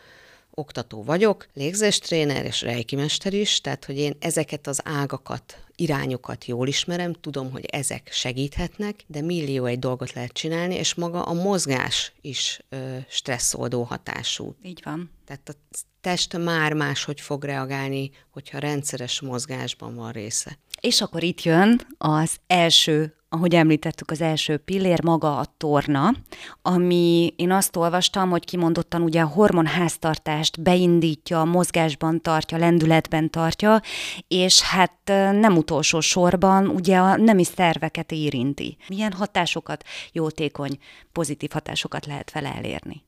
oktató 0.51 1.03
vagyok, 1.03 1.47
légzéstréner 1.55 2.45
és 2.45 2.63
rejkimester 2.63 3.33
is, 3.33 3.61
tehát 3.61 3.85
hogy 3.85 3.97
én 3.99 4.17
ezeket 4.19 4.67
az 4.67 4.81
ágakat, 4.85 5.65
irányokat 5.83 6.45
jól 6.45 6.69
ismerem, 6.69 7.13
tudom, 7.13 7.51
hogy 7.51 7.65
ezek 7.65 8.09
segíthetnek, 8.13 9.05
de 9.07 9.21
millió 9.21 9.65
egy 9.65 9.79
dolgot 9.79 10.13
lehet 10.13 10.33
csinálni, 10.33 10.75
és 10.75 10.95
maga 10.95 11.23
a 11.23 11.33
mozgás 11.33 12.13
is 12.21 12.61
ö, 12.69 12.97
stresszoldó 13.09 13.83
hatású. 13.83 14.57
Így 14.63 14.81
van. 14.85 15.11
Tehát 15.27 15.49
a 15.49 15.77
test 16.01 16.39
már 16.39 16.73
máshogy 16.73 17.21
fog 17.21 17.45
reagálni, 17.45 18.11
hogyha 18.31 18.59
rendszeres 18.59 19.21
mozgásban 19.21 19.95
van 19.95 20.13
része. 20.13 20.59
És 20.81 21.01
akkor 21.01 21.23
itt 21.23 21.43
jön 21.43 21.81
az 21.99 22.37
első 22.47 23.15
ahogy 23.33 23.55
említettük, 23.55 24.11
az 24.11 24.21
első 24.21 24.57
pillér 24.57 25.03
maga 25.03 25.39
a 25.39 25.55
torna, 25.57 26.15
ami 26.63 27.33
én 27.37 27.51
azt 27.51 27.77
olvastam, 27.77 28.31
hogy 28.31 28.45
kimondottan 28.45 29.03
ugye 29.03 29.21
a 29.21 29.27
hormonháztartást 29.27 30.63
beindítja, 30.63 31.45
mozgásban 31.45 32.21
tartja, 32.21 32.59
lendületben 32.59 33.31
tartja, 33.31 33.81
és 34.29 34.61
hát 34.61 35.01
nem 35.33 35.57
utolsó 35.57 36.01
sorban 36.01 36.67
ugye 36.67 36.97
a 36.97 37.17
nemi 37.17 37.45
szerveket 37.45 38.13
érinti. 38.13 38.77
Milyen 38.89 39.13
hatásokat, 39.13 39.85
jótékony, 40.13 40.79
pozitív 41.13 41.51
hatásokat 41.51 42.07
lehet 42.07 42.33
vele 42.33 42.55
elérni? 42.55 43.05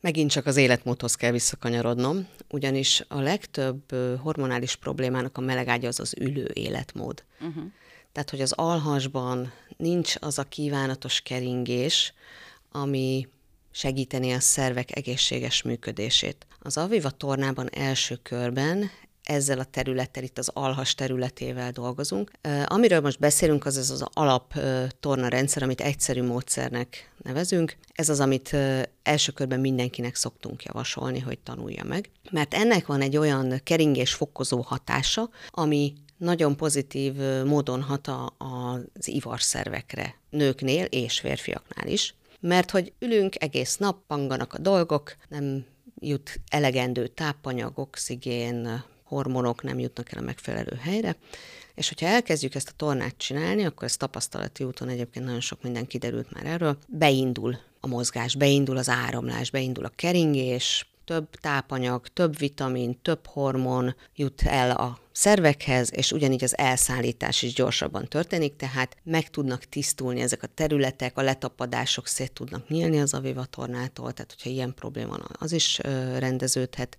Megint 0.00 0.30
csak 0.30 0.46
az 0.46 0.56
életmódhoz 0.56 1.14
kell 1.14 1.30
visszakanyarodnom, 1.30 2.26
ugyanis 2.50 3.04
a 3.08 3.20
legtöbb 3.20 3.82
hormonális 4.22 4.76
problémának 4.76 5.38
a 5.38 5.40
melegágya 5.40 5.88
az 5.88 6.00
az 6.00 6.14
ülő 6.20 6.50
életmód. 6.52 7.24
Uh-huh. 7.40 7.64
Tehát, 8.14 8.30
hogy 8.30 8.40
az 8.40 8.52
alhasban 8.52 9.52
nincs 9.76 10.14
az 10.20 10.38
a 10.38 10.42
kívánatos 10.42 11.20
keringés, 11.20 12.12
ami 12.72 13.28
segíteni 13.70 14.32
a 14.32 14.40
szervek 14.40 14.96
egészséges 14.96 15.62
működését. 15.62 16.46
Az 16.60 16.76
Aviva 16.76 17.10
tornában 17.10 17.68
első 17.72 18.18
körben 18.22 18.90
ezzel 19.22 19.58
a 19.58 19.64
területtel, 19.64 20.22
itt 20.22 20.38
az 20.38 20.50
alhas 20.52 20.94
területével 20.94 21.70
dolgozunk. 21.70 22.30
Amiről 22.66 23.00
most 23.00 23.18
beszélünk, 23.18 23.64
az 23.64 23.76
az 23.76 23.90
az 23.90 24.04
alap 24.12 24.54
torna 25.00 25.28
rendszer, 25.28 25.62
amit 25.62 25.80
egyszerű 25.80 26.22
módszernek 26.22 27.12
nevezünk. 27.22 27.76
Ez 27.92 28.08
az, 28.08 28.20
amit 28.20 28.56
első 29.02 29.32
körben 29.32 29.60
mindenkinek 29.60 30.14
szoktunk 30.14 30.62
javasolni, 30.62 31.18
hogy 31.18 31.38
tanulja 31.38 31.84
meg. 31.84 32.10
Mert 32.30 32.54
ennek 32.54 32.86
van 32.86 33.00
egy 33.00 33.16
olyan 33.16 33.60
keringés 33.64 34.14
fokozó 34.14 34.60
hatása, 34.60 35.30
ami 35.50 35.92
nagyon 36.16 36.56
pozitív 36.56 37.14
módon 37.44 37.82
hat 37.82 38.06
a, 38.06 38.34
az 38.38 39.08
ivarszervekre, 39.08 40.14
nőknél 40.30 40.84
és 40.84 41.20
férfiaknál 41.20 41.86
is, 41.86 42.14
mert 42.40 42.70
hogy 42.70 42.92
ülünk 42.98 43.42
egész 43.42 43.76
nap, 43.76 44.06
panganak 44.06 44.54
a 44.54 44.58
dolgok, 44.58 45.16
nem 45.28 45.64
jut 45.98 46.40
elegendő 46.48 47.06
tápanyag, 47.06 47.78
oxigén, 47.78 48.84
hormonok 49.04 49.62
nem 49.62 49.78
jutnak 49.78 50.12
el 50.12 50.18
a 50.18 50.24
megfelelő 50.24 50.76
helyre, 50.80 51.16
és 51.74 51.88
hogyha 51.88 52.06
elkezdjük 52.06 52.54
ezt 52.54 52.68
a 52.68 52.76
tornát 52.76 53.16
csinálni, 53.16 53.64
akkor 53.64 53.84
ez 53.84 53.96
tapasztalati 53.96 54.64
úton 54.64 54.88
egyébként 54.88 55.24
nagyon 55.24 55.40
sok 55.40 55.62
minden 55.62 55.86
kiderült 55.86 56.32
már 56.32 56.46
erről, 56.46 56.78
beindul 56.88 57.56
a 57.80 57.86
mozgás, 57.86 58.34
beindul 58.34 58.76
az 58.76 58.88
áramlás, 58.88 59.50
beindul 59.50 59.84
a 59.84 59.92
keringés, 59.96 60.93
több 61.04 61.30
tápanyag, 61.30 62.06
több 62.08 62.38
vitamin, 62.38 63.00
több 63.02 63.26
hormon 63.26 63.94
jut 64.14 64.42
el 64.42 64.70
a 64.70 64.98
szervekhez, 65.12 65.90
és 65.94 66.12
ugyanígy 66.12 66.44
az 66.44 66.58
elszállítás 66.58 67.42
is 67.42 67.52
gyorsabban 67.52 68.08
történik, 68.08 68.56
tehát 68.56 68.96
meg 69.02 69.30
tudnak 69.30 69.64
tisztulni 69.64 70.20
ezek 70.20 70.42
a 70.42 70.46
területek, 70.46 71.18
a 71.18 71.22
letapadások 71.22 72.06
szét 72.06 72.32
tudnak 72.32 72.68
nyílni 72.68 73.00
az 73.00 73.14
avivatornától, 73.14 74.12
tehát 74.12 74.34
hogyha 74.36 74.50
ilyen 74.50 74.74
probléma 74.74 75.10
van, 75.10 75.36
az 75.38 75.52
is 75.52 75.78
rendeződhet, 76.18 76.96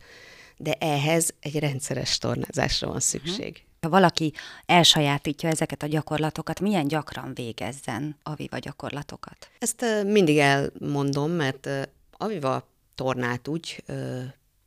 de 0.58 0.74
ehhez 0.74 1.34
egy 1.40 1.60
rendszeres 1.60 2.18
tornázásra 2.18 2.88
van 2.88 3.00
szükség. 3.00 3.64
Ha 3.82 3.90
valaki 3.90 4.34
elsajátítja 4.66 5.50
ezeket 5.50 5.84
a 5.84 5.88
gyakorlatokat, 5.88 6.60
milyen 6.60 6.88
gyakran 6.88 7.34
végezzen 7.34 8.18
aviva 8.24 8.58
gyakorlatokat? 8.58 9.50
Ezt 9.60 9.86
mindig 10.06 10.38
elmondom, 10.38 11.32
mert 11.32 11.70
aviva 12.12 12.68
tornát 12.96 13.48
úgy 13.48 13.84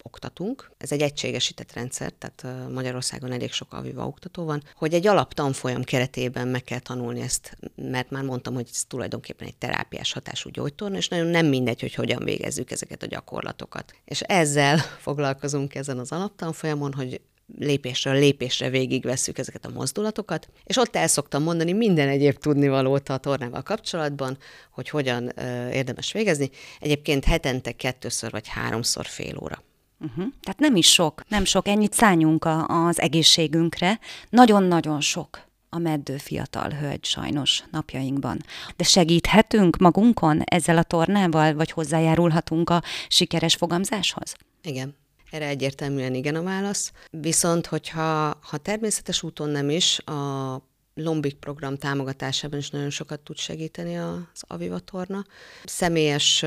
oktatunk. 0.02 0.70
Ez 0.78 0.92
egy 0.92 1.00
egységesített 1.00 1.72
rendszer, 1.72 2.12
tehát 2.12 2.70
Magyarországon 2.72 3.32
elég 3.32 3.52
sok 3.52 3.72
aviva 3.72 4.06
oktató 4.06 4.44
van, 4.44 4.62
hogy 4.74 4.94
egy 4.94 5.06
alaptanfolyam 5.06 5.82
keretében 5.82 6.48
meg 6.48 6.64
kell 6.64 6.78
tanulni 6.78 7.20
ezt, 7.20 7.56
mert 7.74 8.10
már 8.10 8.22
mondtam, 8.22 8.54
hogy 8.54 8.68
ez 8.70 8.84
tulajdonképpen 8.84 9.46
egy 9.46 9.56
terápiás 9.56 10.12
hatású 10.12 10.50
gyógytorna, 10.50 10.96
és 10.96 11.08
nagyon 11.08 11.26
nem 11.26 11.46
mindegy, 11.46 11.80
hogy 11.80 11.94
hogyan 11.94 12.24
végezzük 12.24 12.70
ezeket 12.70 13.02
a 13.02 13.06
gyakorlatokat. 13.06 13.94
És 14.04 14.20
ezzel 14.20 14.78
foglalkozunk 14.78 15.74
ezen 15.74 15.98
az 15.98 16.12
alaptanfolyamon, 16.12 16.92
hogy 16.92 17.20
lépésről 17.56 18.14
lépésre 18.14 18.70
végigvesszük 18.70 19.38
ezeket 19.38 19.66
a 19.66 19.70
mozdulatokat, 19.70 20.48
és 20.64 20.76
ott 20.76 20.96
el 20.96 21.06
szoktam 21.06 21.42
mondani 21.42 21.72
minden 21.72 22.08
egyéb 22.08 22.36
tudnivalót 22.36 23.08
a 23.08 23.16
tornával 23.16 23.62
kapcsolatban, 23.62 24.38
hogy 24.70 24.88
hogyan 24.88 25.32
ö, 25.34 25.70
érdemes 25.70 26.12
végezni. 26.12 26.50
Egyébként 26.80 27.24
hetente 27.24 27.72
kettőször 27.72 28.30
vagy 28.30 28.48
háromszor 28.48 29.06
fél 29.06 29.38
óra. 29.42 29.62
Uh-huh. 30.00 30.24
Tehát 30.40 30.58
nem 30.58 30.76
is 30.76 30.92
sok, 30.92 31.22
nem 31.28 31.44
sok, 31.44 31.68
ennyit 31.68 31.92
szálljunk 31.92 32.44
a, 32.44 32.86
az 32.86 33.00
egészségünkre. 33.00 33.98
Nagyon-nagyon 34.30 35.00
sok 35.00 35.46
a 35.70 35.78
meddő 35.78 36.16
fiatal 36.16 36.70
hölgy 36.70 37.04
sajnos 37.04 37.64
napjainkban. 37.70 38.38
De 38.76 38.84
segíthetünk 38.84 39.76
magunkon 39.76 40.42
ezzel 40.44 40.78
a 40.78 40.82
tornával, 40.82 41.54
vagy 41.54 41.70
hozzájárulhatunk 41.70 42.70
a 42.70 42.82
sikeres 43.08 43.54
fogamzáshoz? 43.54 44.36
Igen. 44.62 44.96
Erre 45.30 45.46
egyértelműen 45.46 46.14
igen 46.14 46.34
a 46.34 46.42
válasz. 46.42 46.92
Viszont, 47.10 47.66
hogyha 47.66 48.38
ha 48.42 48.56
természetes 48.56 49.22
úton 49.22 49.48
nem 49.48 49.70
is, 49.70 49.98
a 49.98 50.62
Lombik 51.00 51.34
program 51.34 51.76
támogatásában 51.76 52.58
is 52.58 52.70
nagyon 52.70 52.90
sokat 52.90 53.20
tud 53.20 53.36
segíteni 53.36 53.96
az 53.98 54.42
Aviva 54.46 54.78
torna. 54.78 55.24
Személyes 55.64 56.44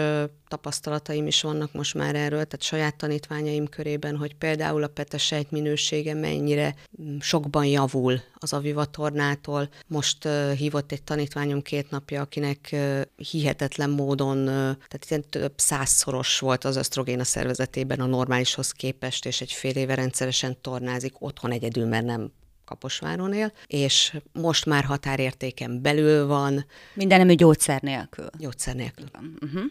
tapasztalataim 0.48 1.28
is 1.28 1.42
vannak 1.42 1.74
most 1.74 1.94
már 1.94 2.16
erről, 2.16 2.46
tehát 2.46 2.62
saját 2.62 2.96
tanítványaim 2.96 3.68
körében, 3.68 4.18
hogy 4.18 4.36
például 4.36 4.84
a 4.84 4.88
petesejt 4.88 5.52
minősége 5.52 6.14
mennyire 6.14 6.76
mm, 7.02 7.18
sokban 7.20 7.66
javul 7.66 8.22
az 8.34 8.54
Aviva 8.54 8.86
tornától. 8.86 9.70
Most 9.88 10.28
hívott 10.58 10.92
egy 10.92 11.04
tanítványom 11.04 11.62
két 11.62 11.90
napja, 11.90 12.22
akinek 12.22 12.76
hihetetlen 13.16 13.90
módon, 13.90 14.46
tehát 14.46 15.06
ilyen 15.10 15.30
több 15.30 15.54
százszoros 15.56 16.40
volt 16.40 16.64
az 16.64 16.76
ösztrogén 16.76 17.20
a 17.20 17.24
szervezetében 17.24 18.00
a 18.00 18.06
normálishoz 18.06 18.72
képest, 18.72 19.26
és 19.26 19.42
egy 19.42 19.52
fél 19.52 19.76
éve 19.76 19.96
rendszeresen 19.96 20.58
tornázik 20.62 21.14
otthon 21.22 21.52
egyedül, 21.52 21.86
mert 21.86 22.06
nem 22.06 22.32
Kaposváron 22.72 23.34
él, 23.34 23.52
és 23.68 24.18
most 24.32 24.66
már 24.66 24.84
határértéken 24.84 25.82
belül 25.82 26.28
van. 26.28 26.66
Minden 26.94 27.18
nemű 27.18 27.34
gyógyszer 27.34 27.82
nélkül. 27.82 28.30
Gyógyszer 28.38 28.76
nélkül. 28.76 29.06
Uh-huh. 29.42 29.64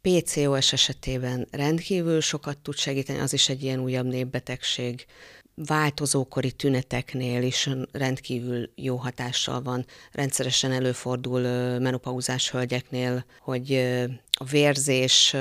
PCOS 0.00 0.72
esetében 0.72 1.48
rendkívül 1.50 2.20
sokat 2.20 2.58
tud 2.58 2.76
segíteni, 2.76 3.18
az 3.18 3.32
is 3.32 3.48
egy 3.48 3.62
ilyen 3.62 3.80
újabb 3.80 4.06
népbetegség. 4.06 5.04
Változókori 5.56 6.52
tüneteknél 6.52 7.42
is 7.42 7.70
rendkívül 7.92 8.70
jó 8.74 8.96
hatással 8.96 9.62
van. 9.62 9.86
Rendszeresen 10.12 10.72
előfordul 10.72 11.40
menopauzás 11.78 12.50
hölgyeknél, 12.50 13.24
hogy 13.40 13.72
a 14.30 14.44
vérzés 14.44 15.36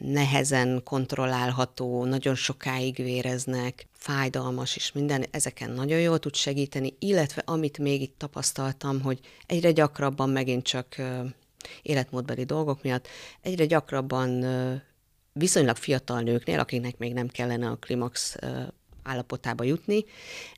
nehezen 0.00 0.80
kontrollálható, 0.84 2.04
nagyon 2.04 2.34
sokáig 2.34 2.96
véreznek, 2.96 3.86
fájdalmas 3.92 4.76
és 4.76 4.92
minden, 4.92 5.24
ezeken 5.30 5.70
nagyon 5.70 6.00
jól 6.00 6.18
tud 6.18 6.34
segíteni, 6.34 6.94
illetve 6.98 7.42
amit 7.44 7.78
még 7.78 8.02
itt 8.02 8.18
tapasztaltam, 8.18 9.00
hogy 9.02 9.20
egyre 9.46 9.72
gyakrabban 9.72 10.30
megint 10.30 10.62
csak 10.62 10.96
életmódbeli 11.82 12.44
dolgok 12.44 12.82
miatt, 12.82 13.08
egyre 13.40 13.66
gyakrabban 13.66 14.44
viszonylag 15.32 15.76
fiatal 15.76 16.20
nőknél, 16.20 16.58
akiknek 16.58 16.98
még 16.98 17.12
nem 17.12 17.28
kellene 17.28 17.68
a 17.68 17.76
klimax 17.76 18.36
állapotába 19.04 19.64
jutni, 19.64 20.04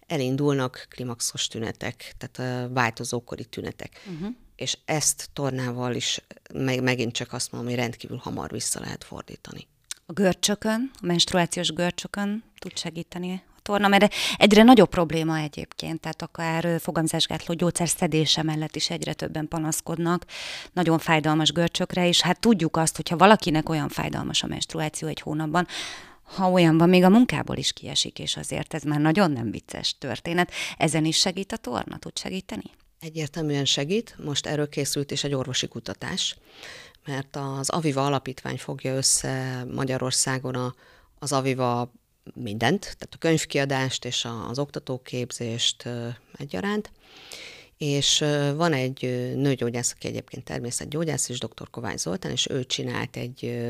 elindulnak 0.06 0.86
klimaxos 0.90 1.48
tünetek, 1.48 2.14
tehát 2.18 2.68
változókori 2.72 3.44
tünetek. 3.44 4.00
Uh-huh. 4.12 4.34
És 4.56 4.78
ezt 4.84 5.28
tornával 5.32 5.94
is 5.94 6.20
meg, 6.52 6.82
megint 6.82 7.12
csak 7.12 7.32
azt 7.32 7.52
mondom, 7.52 7.70
hogy 7.70 7.78
rendkívül 7.78 8.16
hamar 8.16 8.50
vissza 8.50 8.80
lehet 8.80 9.04
fordítani 9.04 9.66
a 10.06 10.12
görcsökön, 10.12 10.90
a 11.00 11.06
menstruációs 11.06 11.72
görcsökön 11.72 12.42
tud 12.58 12.78
segíteni 12.78 13.42
a 13.56 13.60
torna, 13.62 13.88
mert 13.88 14.14
egyre 14.36 14.62
nagyobb 14.62 14.88
probléma 14.88 15.38
egyébként, 15.38 16.00
tehát 16.00 16.22
akár 16.22 16.80
fogamzásgátló 16.80 17.54
gyógyszer 17.54 17.88
szedése 17.88 18.42
mellett 18.42 18.76
is 18.76 18.90
egyre 18.90 19.12
többen 19.12 19.48
panaszkodnak 19.48 20.24
nagyon 20.72 20.98
fájdalmas 20.98 21.52
görcsökre, 21.52 22.08
és 22.08 22.20
hát 22.20 22.40
tudjuk 22.40 22.76
azt, 22.76 22.96
hogyha 22.96 23.16
valakinek 23.16 23.68
olyan 23.68 23.88
fájdalmas 23.88 24.42
a 24.42 24.46
menstruáció 24.46 25.08
egy 25.08 25.20
hónapban, 25.20 25.66
ha 26.26 26.50
olyan 26.50 26.78
van, 26.78 26.88
még 26.88 27.02
a 27.02 27.08
munkából 27.08 27.56
is 27.56 27.72
kiesik, 27.72 28.18
és 28.18 28.36
azért 28.36 28.74
ez 28.74 28.82
már 28.82 29.00
nagyon 29.00 29.30
nem 29.30 29.50
vicces 29.50 29.98
történet. 29.98 30.50
Ezen 30.78 31.04
is 31.04 31.16
segít 31.16 31.52
a 31.52 31.56
torna, 31.56 31.98
tud 31.98 32.18
segíteni? 32.18 32.70
Egyértelműen 33.00 33.64
segít. 33.64 34.16
Most 34.24 34.46
erről 34.46 34.68
készült 34.68 35.10
is 35.10 35.24
egy 35.24 35.34
orvosi 35.34 35.68
kutatás, 35.68 36.36
mert 37.06 37.36
az 37.36 37.68
Aviva 37.70 38.04
alapítvány 38.04 38.58
fogja 38.58 38.94
össze 38.94 39.64
Magyarországon 39.74 40.54
a, 40.54 40.74
az 41.18 41.32
Aviva 41.32 41.92
mindent, 42.34 42.80
tehát 42.80 43.08
a 43.10 43.18
könyvkiadást 43.18 44.04
és 44.04 44.26
az 44.48 44.58
oktatóképzést 44.58 45.88
egyaránt, 46.36 46.90
és 47.76 48.18
van 48.56 48.72
egy 48.72 49.00
nőgyógyász, 49.36 49.92
aki 49.92 50.08
egyébként 50.08 50.44
természetgyógyász, 50.44 51.28
és 51.28 51.38
dr. 51.38 51.70
Kovács 51.70 51.98
Zoltán, 51.98 52.32
és 52.32 52.48
ő 52.48 52.64
csinált 52.64 53.16
egy 53.16 53.66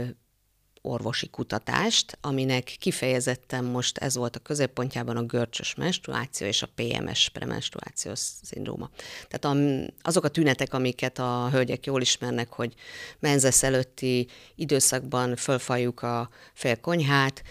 orvosi 0.87 1.29
kutatást, 1.29 2.19
aminek 2.21 2.77
kifejezetten 2.79 3.65
most 3.65 3.99
ez 3.99 4.17
volt 4.17 4.37
a 4.37 4.41
középpontjában 4.41 5.17
a 5.17 5.23
görcsös 5.23 5.75
menstruáció 5.75 6.47
és 6.47 6.63
a 6.63 6.69
PMS, 6.75 7.29
premenstruációs 7.29 8.19
szindróma. 8.19 8.91
Tehát 9.29 9.57
a, 9.57 9.61
azok 10.03 10.25
a 10.25 10.29
tünetek, 10.29 10.75
amiket 10.75 11.19
a 11.19 11.49
hölgyek 11.51 11.87
jól 11.87 12.01
ismernek, 12.01 12.49
hogy 12.49 12.75
menzesz 13.19 13.63
előtti 13.63 14.29
időszakban 14.55 15.37
fölfaljuk 15.37 16.03
a 16.03 16.29
félkonyhát, 16.53 17.43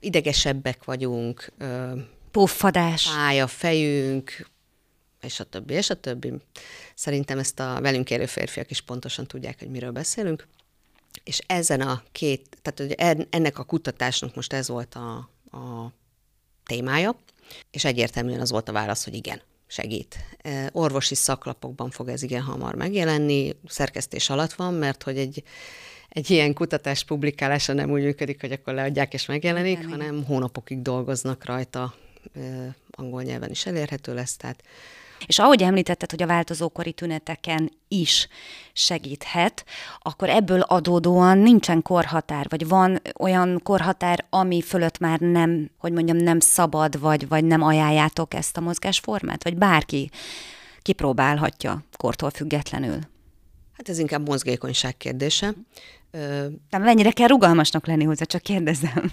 idegesebbek 0.00 0.84
vagyunk, 0.84 1.52
puffadás, 2.30 3.02
fáj 3.02 3.40
a 3.40 3.46
fejünk, 3.46 4.48
és 5.20 5.40
a 5.40 5.44
többi, 5.44 5.74
és 5.74 5.90
a 5.90 6.00
többi. 6.00 6.32
Szerintem 6.94 7.38
ezt 7.38 7.60
a 7.60 7.78
velünk 7.80 8.10
élő 8.10 8.26
férfiak 8.26 8.70
is 8.70 8.80
pontosan 8.80 9.26
tudják, 9.26 9.58
hogy 9.58 9.70
miről 9.70 9.90
beszélünk. 9.90 10.46
És 11.28 11.40
ezen 11.46 11.80
a 11.80 12.02
két, 12.12 12.58
tehát 12.62 12.78
hogy 12.78 13.26
ennek 13.30 13.58
a 13.58 13.64
kutatásnak 13.64 14.34
most 14.34 14.52
ez 14.52 14.68
volt 14.68 14.94
a, 14.94 15.16
a 15.56 15.92
témája, 16.64 17.16
és 17.70 17.84
egyértelműen 17.84 18.40
az 18.40 18.50
volt 18.50 18.68
a 18.68 18.72
válasz, 18.72 19.04
hogy 19.04 19.14
igen, 19.14 19.40
segít. 19.66 20.16
E, 20.38 20.70
orvosi 20.72 21.14
szaklapokban 21.14 21.90
fog 21.90 22.08
ez 22.08 22.22
igen 22.22 22.42
hamar 22.42 22.74
megjelenni, 22.74 23.56
szerkesztés 23.66 24.30
alatt 24.30 24.52
van, 24.52 24.74
mert 24.74 25.02
hogy 25.02 25.18
egy, 25.18 25.42
egy 26.08 26.30
ilyen 26.30 26.54
kutatás 26.54 27.04
publikálása 27.04 27.72
nem 27.72 27.90
úgy 27.90 28.02
működik, 28.02 28.40
hogy 28.40 28.52
akkor 28.52 28.74
leadják 28.74 29.14
és 29.14 29.26
megjelenik, 29.26 29.78
igen, 29.78 29.90
hanem 29.90 30.24
hónapokig 30.24 30.82
dolgoznak 30.82 31.44
rajta, 31.44 31.94
e, 32.34 32.74
angol 32.90 33.22
nyelven 33.22 33.50
is 33.50 33.66
elérhető 33.66 34.14
lesz, 34.14 34.36
tehát 34.36 34.62
és 35.26 35.38
ahogy 35.38 35.62
említetted, 35.62 36.10
hogy 36.10 36.22
a 36.22 36.26
változókori 36.26 36.92
tüneteken 36.92 37.70
is 37.88 38.28
segíthet, 38.72 39.64
akkor 39.98 40.28
ebből 40.28 40.60
adódóan 40.60 41.38
nincsen 41.38 41.82
korhatár, 41.82 42.46
vagy 42.48 42.68
van 42.68 43.00
olyan 43.18 43.60
korhatár, 43.62 44.24
ami 44.30 44.62
fölött 44.62 44.98
már 44.98 45.18
nem, 45.18 45.70
hogy 45.78 45.92
mondjam, 45.92 46.16
nem 46.16 46.40
szabad, 46.40 47.00
vagy, 47.00 47.28
vagy 47.28 47.44
nem 47.44 47.62
ajánljátok 47.62 48.34
ezt 48.34 48.56
a 48.56 48.60
mozgásformát, 48.60 49.44
vagy 49.44 49.56
bárki 49.56 50.10
kipróbálhatja 50.82 51.84
kortól 51.96 52.30
függetlenül? 52.30 52.98
Hát 53.72 53.88
ez 53.88 53.98
inkább 53.98 54.28
mozgékonyság 54.28 54.96
kérdése. 54.96 55.52
De 56.70 56.78
mennyire 56.78 57.10
kell 57.10 57.26
rugalmasnak 57.26 57.86
lenni 57.86 58.04
hozzá, 58.04 58.24
csak 58.24 58.42
kérdezem. 58.42 59.12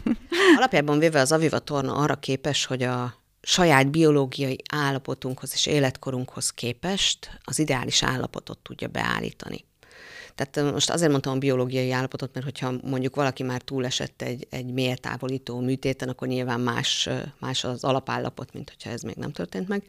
Alapjában 0.58 1.00
véve 1.00 1.20
az 1.20 1.32
Aviva 1.32 1.60
torna 1.60 1.94
arra 1.94 2.16
képes, 2.16 2.66
hogy 2.66 2.84
a 2.84 3.14
saját 3.48 3.92
biológiai 3.92 4.58
állapotunkhoz 4.72 5.52
és 5.54 5.66
életkorunkhoz 5.66 6.50
képest 6.50 7.40
az 7.44 7.60
ideális 7.60 8.04
állapotot 8.04 8.58
tudja 8.58 8.88
beállítani. 8.88 9.66
Tehát 10.36 10.72
most 10.72 10.90
azért 10.90 11.12
mondtam 11.12 11.34
a 11.34 11.38
biológiai 11.38 11.92
állapotot, 11.92 12.34
mert 12.34 12.46
hogyha 12.46 12.74
mondjuk 12.84 13.16
valaki 13.16 13.44
már 13.44 13.62
túlesett 13.62 14.22
egy, 14.22 14.48
egy 14.50 14.74
méltávolító 14.74 15.60
műtéten, 15.60 16.10
akkor 16.10 16.28
nyilván 16.28 16.60
más, 16.60 17.10
más 17.40 17.64
az 17.64 17.84
alapállapot, 17.84 18.54
mint 18.54 18.70
hogyha 18.70 18.90
ez 18.90 19.02
még 19.02 19.16
nem 19.16 19.32
történt 19.32 19.68
meg. 19.68 19.84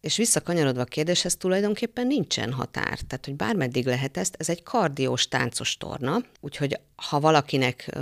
És 0.00 0.16
visszakanyarodva 0.16 0.80
a 0.80 0.84
kérdéshez, 0.84 1.36
tulajdonképpen 1.36 2.06
nincsen 2.06 2.52
határ. 2.52 2.98
Tehát, 2.98 3.24
hogy 3.24 3.34
bármeddig 3.34 3.86
lehet 3.86 4.16
ezt, 4.16 4.36
ez 4.38 4.48
egy 4.48 4.62
kardiós 4.62 5.28
táncos 5.28 5.76
torna, 5.76 6.18
úgyhogy 6.40 6.78
ha 6.96 7.20
valakinek 7.20 7.98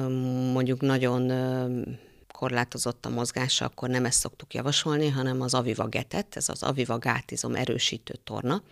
mondjuk 0.52 0.80
nagyon 0.80 1.30
korlátozott 2.40 3.06
a 3.06 3.08
mozgása, 3.08 3.64
akkor 3.64 3.88
nem 3.88 4.04
ezt 4.04 4.18
szoktuk 4.18 4.54
javasolni, 4.54 5.08
hanem 5.08 5.40
az 5.40 5.54
Aviva 5.54 5.86
Getet, 5.86 6.36
ez 6.36 6.48
az 6.48 6.62
Aviva 6.62 6.98
gátizom 6.98 7.54
erősítő 7.54 8.14
torna, 8.24 8.62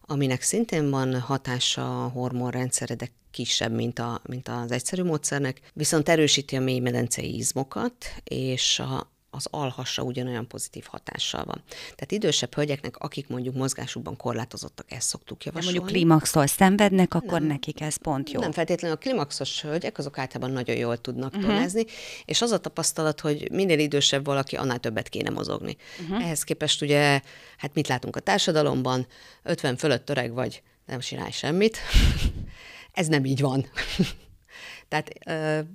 aminek 0.00 0.42
szintén 0.42 0.90
van 0.90 1.20
hatása 1.20 2.04
a 2.04 2.08
hormonrendszerre, 2.08 2.94
de 2.94 3.08
kisebb, 3.30 3.72
mint, 3.72 3.98
a, 3.98 4.20
mint 4.28 4.48
az 4.48 4.70
egyszerű 4.70 5.02
módszernek, 5.02 5.60
viszont 5.72 6.08
erősíti 6.08 6.56
a 6.56 6.60
mélymedencei 6.60 7.36
izmokat, 7.36 7.94
és 8.24 8.78
a, 8.78 9.12
az 9.34 9.46
alhassa 9.50 10.02
ugyanolyan 10.02 10.48
pozitív 10.48 10.84
hatással 10.88 11.44
van. 11.44 11.62
Tehát 11.68 12.12
idősebb 12.12 12.54
hölgyeknek, 12.54 12.96
akik 12.96 13.28
mondjuk 13.28 13.54
mozgásukban 13.54 14.16
korlátozottak, 14.16 14.92
ezt 14.92 15.08
szoktuk 15.08 15.44
javasolni. 15.44 15.76
De 15.76 15.80
mondjuk 15.80 15.98
klimaxtól 15.98 16.46
szenvednek, 16.46 17.14
akkor 17.14 17.38
nem, 17.38 17.48
nekik 17.48 17.80
ez 17.80 17.96
pont 17.96 18.30
jó. 18.30 18.40
Nem 18.40 18.52
feltétlenül 18.52 18.96
a 18.96 18.98
klimaxos 18.98 19.62
hölgyek, 19.62 19.98
azok 19.98 20.18
általában 20.18 20.54
nagyon 20.54 20.76
jól 20.76 21.00
tudnak 21.00 21.34
uh-huh. 21.34 21.50
tonázni, 21.50 21.84
és 22.24 22.42
az 22.42 22.50
a 22.50 22.58
tapasztalat, 22.58 23.20
hogy 23.20 23.50
minél 23.50 23.78
idősebb 23.78 24.24
valaki, 24.24 24.56
annál 24.56 24.78
többet 24.78 25.08
kéne 25.08 25.30
mozogni. 25.30 25.76
Uh-huh. 26.02 26.24
Ehhez 26.24 26.42
képest 26.42 26.82
ugye, 26.82 27.20
hát 27.56 27.74
mit 27.74 27.88
látunk 27.88 28.16
a 28.16 28.20
társadalomban, 28.20 29.06
50 29.42 29.76
fölött 29.76 30.10
öreg 30.10 30.32
vagy, 30.32 30.62
nem 30.86 31.00
csinálj 31.00 31.30
semmit. 31.30 31.78
ez 32.92 33.06
nem 33.06 33.24
így 33.24 33.40
van. 33.40 33.66
Tehát 34.88 35.12
uh, 35.26 35.66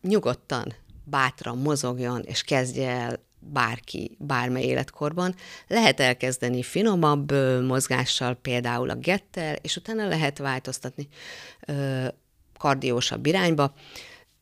nyugodtan 0.00 0.74
bátran 1.08 1.58
mozogjon, 1.58 2.22
és 2.22 2.42
kezdje 2.42 2.90
el 2.90 3.24
bárki, 3.38 4.16
bármely 4.18 4.62
életkorban. 4.62 5.34
Lehet 5.66 6.00
elkezdeni 6.00 6.62
finomabb 6.62 7.32
mozgással, 7.62 8.34
például 8.34 8.90
a 8.90 8.94
gettel, 8.94 9.54
és 9.54 9.76
utána 9.76 10.08
lehet 10.08 10.38
változtatni 10.38 11.08
ö, 11.66 12.06
kardiósabb 12.58 13.26
irányba. 13.26 13.74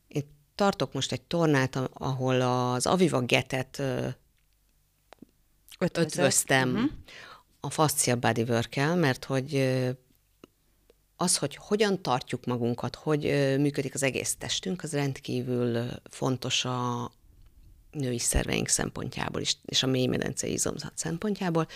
Én 0.07 0.23
tartok 0.55 0.93
most 0.93 1.11
egy 1.11 1.21
tornát, 1.21 1.79
ahol 1.93 2.41
az 2.41 2.85
Aviva 2.85 3.21
getet 3.21 3.79
ö, 3.79 4.07
ötvöztem 5.79 6.69
uh-huh. 6.69 6.89
a 7.59 7.69
fascia 7.69 8.15
bodywork 8.15 8.75
mert 8.75 9.25
hogy 9.25 9.55
az, 11.17 11.37
hogy 11.37 11.55
hogyan 11.55 12.01
tartjuk 12.01 12.45
magunkat, 12.45 12.95
hogy 12.95 13.21
működik 13.59 13.93
az 13.93 14.03
egész 14.03 14.35
testünk, 14.35 14.83
az 14.83 14.93
rendkívül 14.93 15.87
fontos 16.09 16.65
a 16.65 17.11
női 17.91 18.19
szerveink 18.19 18.67
szempontjából 18.67 19.41
is, 19.41 19.57
és 19.65 19.83
a 19.83 19.87
mélymedencei 19.87 20.51
izomzat 20.51 20.91
szempontjából, 20.95 21.67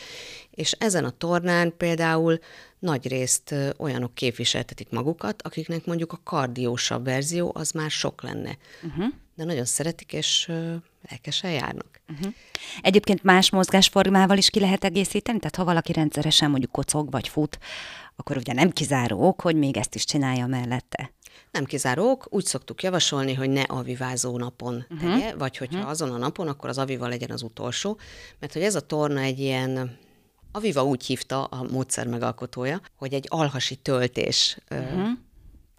és 0.51 0.71
ezen 0.71 1.05
a 1.05 1.09
tornán 1.17 1.77
például 1.77 2.39
nagy 2.79 3.07
részt 3.07 3.55
olyanok 3.77 4.15
képviseltetik 4.15 4.89
magukat, 4.89 5.41
akiknek 5.41 5.85
mondjuk 5.85 6.11
a 6.13 6.21
kardiósabb 6.23 7.03
verzió 7.03 7.51
az 7.55 7.71
már 7.71 7.91
sok 7.91 8.21
lenne. 8.21 8.57
Uh-huh. 8.83 9.05
De 9.35 9.43
nagyon 9.43 9.65
szeretik, 9.65 10.13
és 10.13 10.51
lelkesen 11.09 11.51
járnak. 11.51 11.98
Uh-huh. 12.11 12.33
Egyébként 12.81 13.23
más 13.23 13.51
mozgásformával 13.51 14.37
is 14.37 14.49
ki 14.49 14.59
lehet 14.59 14.83
egészíteni? 14.83 15.39
Tehát 15.39 15.55
ha 15.55 15.63
valaki 15.63 15.91
rendszeresen 15.91 16.49
mondjuk 16.49 16.71
kocog 16.71 17.11
vagy 17.11 17.27
fut, 17.27 17.59
akkor 18.15 18.37
ugye 18.37 18.53
nem 18.53 18.69
kizáró 18.69 19.27
ok, 19.27 19.41
hogy 19.41 19.55
még 19.55 19.77
ezt 19.77 19.95
is 19.95 20.05
csinálja 20.05 20.45
mellette. 20.45 21.11
Nem 21.51 21.65
kizárók, 21.65 22.27
úgy 22.29 22.45
szoktuk 22.45 22.83
javasolni, 22.83 23.33
hogy 23.33 23.49
ne 23.49 23.61
avivázó 23.61 24.37
napon 24.37 24.85
uh-huh. 24.89 25.11
tegye, 25.11 25.35
vagy 25.35 25.57
hogyha 25.57 25.75
uh-huh. 25.75 25.91
azon 25.91 26.11
a 26.11 26.17
napon, 26.17 26.47
akkor 26.47 26.69
az 26.69 26.77
aviva 26.77 27.07
legyen 27.07 27.31
az 27.31 27.41
utolsó, 27.41 27.97
mert 28.39 28.53
hogy 28.53 28.61
ez 28.61 28.75
a 28.75 28.79
torna 28.79 29.19
egy 29.19 29.39
ilyen, 29.39 29.97
aviva 30.51 30.83
úgy 30.83 31.05
hívta 31.05 31.43
a 31.43 31.63
módszer 31.71 32.07
megalkotója, 32.07 32.81
hogy 32.97 33.13
egy 33.13 33.25
alhasi 33.29 33.75
töltés 33.75 34.57
uh-huh. 34.71 35.09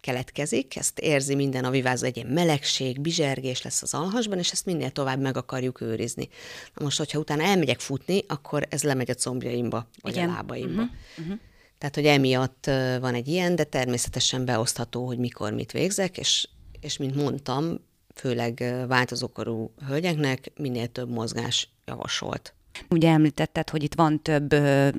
Keletkezik, 0.01 0.75
ezt 0.75 0.99
érzi 0.99 1.35
minden 1.35 1.65
avivázó, 1.65 2.05
egy 2.05 2.15
ilyen 2.15 2.27
melegség, 2.27 3.01
bizsergés 3.01 3.61
lesz 3.61 3.81
az 3.81 3.93
alhasban, 3.93 4.37
és 4.37 4.51
ezt 4.51 4.65
minél 4.65 4.89
tovább 4.89 5.19
meg 5.19 5.37
akarjuk 5.37 5.81
őrizni. 5.81 6.29
Na 6.75 6.83
most, 6.83 6.97
hogyha 6.97 7.19
utána 7.19 7.43
elmegyek 7.43 7.79
futni, 7.79 8.23
akkor 8.27 8.67
ez 8.69 8.83
lemegy 8.83 9.09
a 9.09 9.13
combjaimba, 9.13 9.87
vagy 10.01 10.15
Igen. 10.15 10.29
a 10.29 10.33
lábaimba. 10.33 10.81
Uh-huh. 10.81 10.97
Uh-huh. 11.17 11.39
Tehát, 11.77 11.95
hogy 11.95 12.05
emiatt 12.05 12.65
van 12.99 13.13
egy 13.13 13.27
ilyen, 13.27 13.55
de 13.55 13.63
természetesen 13.63 14.45
beosztható, 14.45 15.05
hogy 15.05 15.17
mikor 15.17 15.53
mit 15.53 15.71
végzek, 15.71 16.17
és, 16.17 16.47
és 16.79 16.97
mint 16.97 17.15
mondtam, 17.15 17.79
főleg 18.15 18.63
változókorú 18.87 19.73
hölgyeknek 19.87 20.51
minél 20.55 20.87
több 20.87 21.09
mozgás 21.09 21.69
javasolt. 21.85 22.53
Ugye 22.89 23.09
említetted, 23.09 23.69
hogy 23.69 23.83
itt 23.83 23.93
van 23.93 24.21
több, 24.21 24.49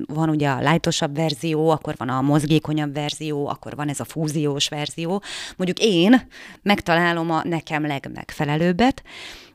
van 0.05 0.29
ugye 0.29 0.49
a 0.49 0.61
lájtosabb 0.61 1.15
verzió, 1.15 1.69
akkor 1.69 1.95
van 1.97 2.09
a 2.09 2.21
mozgékonyabb 2.21 2.93
verzió, 2.93 3.47
akkor 3.47 3.75
van 3.75 3.89
ez 3.89 3.99
a 3.99 4.05
fúziós 4.05 4.67
verzió. 4.67 5.21
Mondjuk 5.57 5.79
én 5.79 6.27
megtalálom 6.61 7.31
a 7.31 7.41
nekem 7.43 7.85
legmegfelelőbbet, 7.85 9.03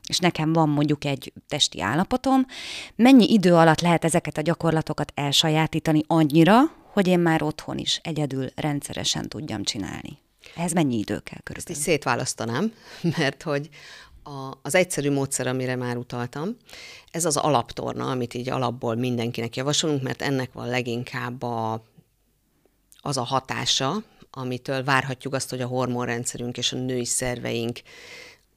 és 0.07 0.19
nekem 0.19 0.53
van 0.53 0.69
mondjuk 0.69 1.05
egy 1.05 1.33
testi 1.47 1.81
állapotom, 1.81 2.45
mennyi 2.95 3.33
idő 3.33 3.53
alatt 3.53 3.81
lehet 3.81 4.03
ezeket 4.03 4.37
a 4.37 4.41
gyakorlatokat 4.41 5.11
elsajátítani 5.15 6.03
annyira, 6.07 6.57
hogy 6.93 7.07
én 7.07 7.19
már 7.19 7.41
otthon 7.41 7.77
is 7.77 7.99
egyedül 8.03 8.47
rendszeresen 8.55 9.29
tudjam 9.29 9.63
csinálni. 9.63 10.17
Ehhez 10.55 10.73
mennyi 10.73 10.97
idő 10.97 11.19
kell 11.19 11.39
körülbelül? 11.43 11.55
Ezt 11.55 11.69
is 11.69 11.77
szétválasztanám, 11.77 12.73
mert 13.17 13.43
hogy 13.43 13.69
a, 14.23 14.57
az 14.61 14.75
egyszerű 14.75 15.11
módszer, 15.11 15.47
amire 15.47 15.75
már 15.75 15.97
utaltam, 15.97 16.57
ez 17.11 17.25
az 17.25 17.37
alaptorna, 17.37 18.09
amit 18.09 18.33
így 18.33 18.49
alapból 18.49 18.95
mindenkinek 18.95 19.55
javasolunk, 19.55 20.01
mert 20.01 20.21
ennek 20.21 20.53
van 20.53 20.67
leginkább 20.67 21.43
a, 21.43 21.83
az 23.01 23.17
a 23.17 23.23
hatása, 23.23 24.03
amitől 24.31 24.83
várhatjuk 24.83 25.33
azt, 25.33 25.49
hogy 25.49 25.61
a 25.61 25.67
hormonrendszerünk 25.67 26.57
és 26.57 26.73
a 26.73 26.77
női 26.77 27.05
szerveink 27.05 27.79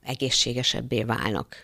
egészségesebbé 0.03 1.03
válnak. 1.03 1.57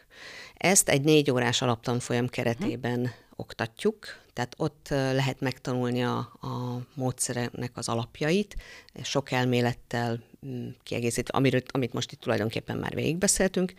Ezt 0.54 0.88
egy 0.88 1.02
négy 1.02 1.30
órás 1.30 1.62
alaptanfolyam 1.62 2.28
keretében 2.28 3.00
hm. 3.00 3.12
oktatjuk, 3.36 4.06
tehát 4.32 4.54
ott 4.56 4.86
lehet 4.90 5.40
megtanulni 5.40 6.04
a, 6.04 6.18
a 6.40 6.80
módszernek 6.94 7.70
az 7.74 7.88
alapjait, 7.88 8.56
sok 9.02 9.30
elmélettel 9.30 10.22
mm, 10.46 10.68
kiegészítve, 10.82 11.38
amiről, 11.38 11.62
amit 11.66 11.92
most 11.92 12.12
itt 12.12 12.20
tulajdonképpen 12.20 12.76
már 12.76 12.94
végigbeszéltünk. 12.94 13.72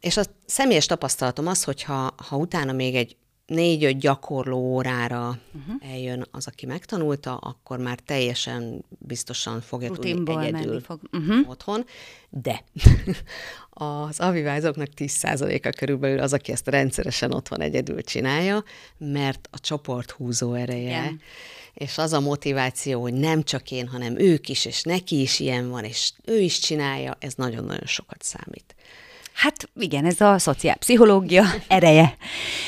És 0.00 0.16
a 0.16 0.22
személyes 0.46 0.86
tapasztalatom 0.86 1.46
az, 1.46 1.64
hogy 1.64 1.82
ha, 1.82 2.14
ha 2.16 2.36
utána 2.36 2.72
még 2.72 2.94
egy 2.94 3.16
négy-öt 3.46 3.98
gyakorló 3.98 4.58
órára 4.58 5.38
uh-huh. 5.52 5.92
eljön 5.92 6.26
az, 6.30 6.46
aki 6.46 6.66
megtanulta, 6.66 7.36
akkor 7.36 7.78
már 7.78 7.98
teljesen 7.98 8.84
biztosan 8.98 9.60
fogja 9.60 9.88
Rutinból 9.88 10.34
tudni 10.34 10.46
egyedül 10.46 10.80
fog. 10.80 11.00
Uh-huh. 11.12 11.48
otthon. 11.50 11.84
De 12.30 12.64
az 13.70 14.20
avivázóknak 14.20 14.88
10%-a 14.96 15.68
körülbelül 15.76 16.18
az, 16.18 16.32
aki 16.32 16.52
ezt 16.52 16.68
rendszeresen 16.68 17.32
otthon 17.32 17.60
egyedül 17.60 18.02
csinálja, 18.02 18.64
mert 18.98 19.48
a 19.50 19.58
csoport 19.58 20.10
húzó 20.10 20.54
ereje, 20.54 21.02
Igen. 21.02 21.20
És 21.74 21.98
az 21.98 22.12
a 22.12 22.20
motiváció, 22.20 23.00
hogy 23.00 23.14
nem 23.14 23.42
csak 23.42 23.70
én, 23.70 23.88
hanem 23.88 24.18
ők 24.18 24.48
is, 24.48 24.64
és 24.64 24.82
neki 24.82 25.20
is 25.20 25.40
ilyen 25.40 25.70
van, 25.70 25.84
és 25.84 26.12
ő 26.24 26.40
is 26.40 26.58
csinálja, 26.58 27.16
ez 27.18 27.34
nagyon-nagyon 27.34 27.86
sokat 27.86 28.22
számít. 28.22 28.74
Hát 29.32 29.68
igen, 29.76 30.04
ez 30.04 30.20
a 30.20 30.38
szociálpszichológia 30.38 31.44
ereje. 31.68 32.16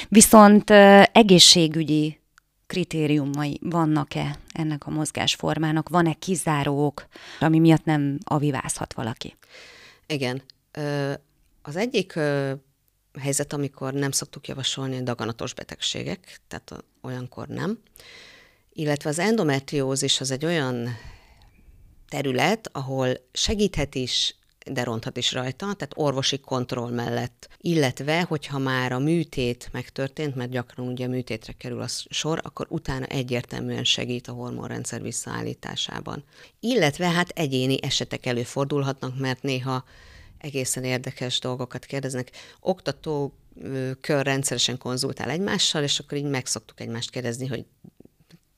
Viszont 0.08 0.70
egészségügyi 1.12 2.20
kritériumai 2.66 3.58
vannak-e 3.62 4.38
ennek 4.52 4.86
a 4.86 4.90
mozgásformának? 4.90 5.88
Van-e 5.88 6.12
kizárók, 6.12 7.06
ami 7.40 7.58
miatt 7.58 7.84
nem 7.84 8.18
avivázhat 8.24 8.94
valaki? 8.94 9.36
Igen. 10.06 10.42
Az 11.62 11.76
egyik 11.76 12.18
helyzet, 13.18 13.52
amikor 13.52 13.92
nem 13.92 14.10
szoktuk 14.10 14.48
javasolni 14.48 15.02
daganatos 15.02 15.54
betegségek, 15.54 16.40
tehát 16.48 16.84
olyankor 17.00 17.46
nem. 17.48 17.78
Illetve 18.78 19.08
az 19.08 19.18
endometriózis 19.18 20.20
az 20.20 20.30
egy 20.30 20.44
olyan 20.44 20.88
terület, 22.08 22.68
ahol 22.72 23.08
segíthet 23.32 23.94
is, 23.94 24.36
de 24.70 24.84
ronthat 24.84 25.16
is 25.16 25.32
rajta, 25.32 25.58
tehát 25.58 25.92
orvosi 25.94 26.38
kontroll 26.38 26.90
mellett. 26.90 27.48
Illetve, 27.60 28.22
hogyha 28.22 28.58
már 28.58 28.92
a 28.92 28.98
műtét 28.98 29.68
megtörtént, 29.72 30.34
mert 30.34 30.50
gyakran 30.50 30.88
ugye 30.88 31.06
a 31.06 31.08
műtétre 31.08 31.52
kerül 31.52 31.80
a 31.80 31.86
sor, 32.10 32.40
akkor 32.42 32.66
utána 32.70 33.04
egyértelműen 33.04 33.84
segít 33.84 34.28
a 34.28 34.32
hormonrendszer 34.32 35.02
visszaállításában. 35.02 36.24
Illetve 36.60 37.10
hát 37.10 37.28
egyéni 37.28 37.82
esetek 37.82 38.26
előfordulhatnak, 38.26 39.18
mert 39.18 39.42
néha 39.42 39.84
egészen 40.38 40.84
érdekes 40.84 41.38
dolgokat 41.38 41.84
kérdeznek. 41.84 42.30
Oktató 42.60 43.34
kör 44.00 44.24
rendszeresen 44.24 44.78
konzultál 44.78 45.30
egymással, 45.30 45.82
és 45.82 45.98
akkor 45.98 46.18
így 46.18 46.24
meg 46.24 46.46
szoktuk 46.46 46.80
egymást 46.80 47.10
kérdezni, 47.10 47.46
hogy 47.46 47.64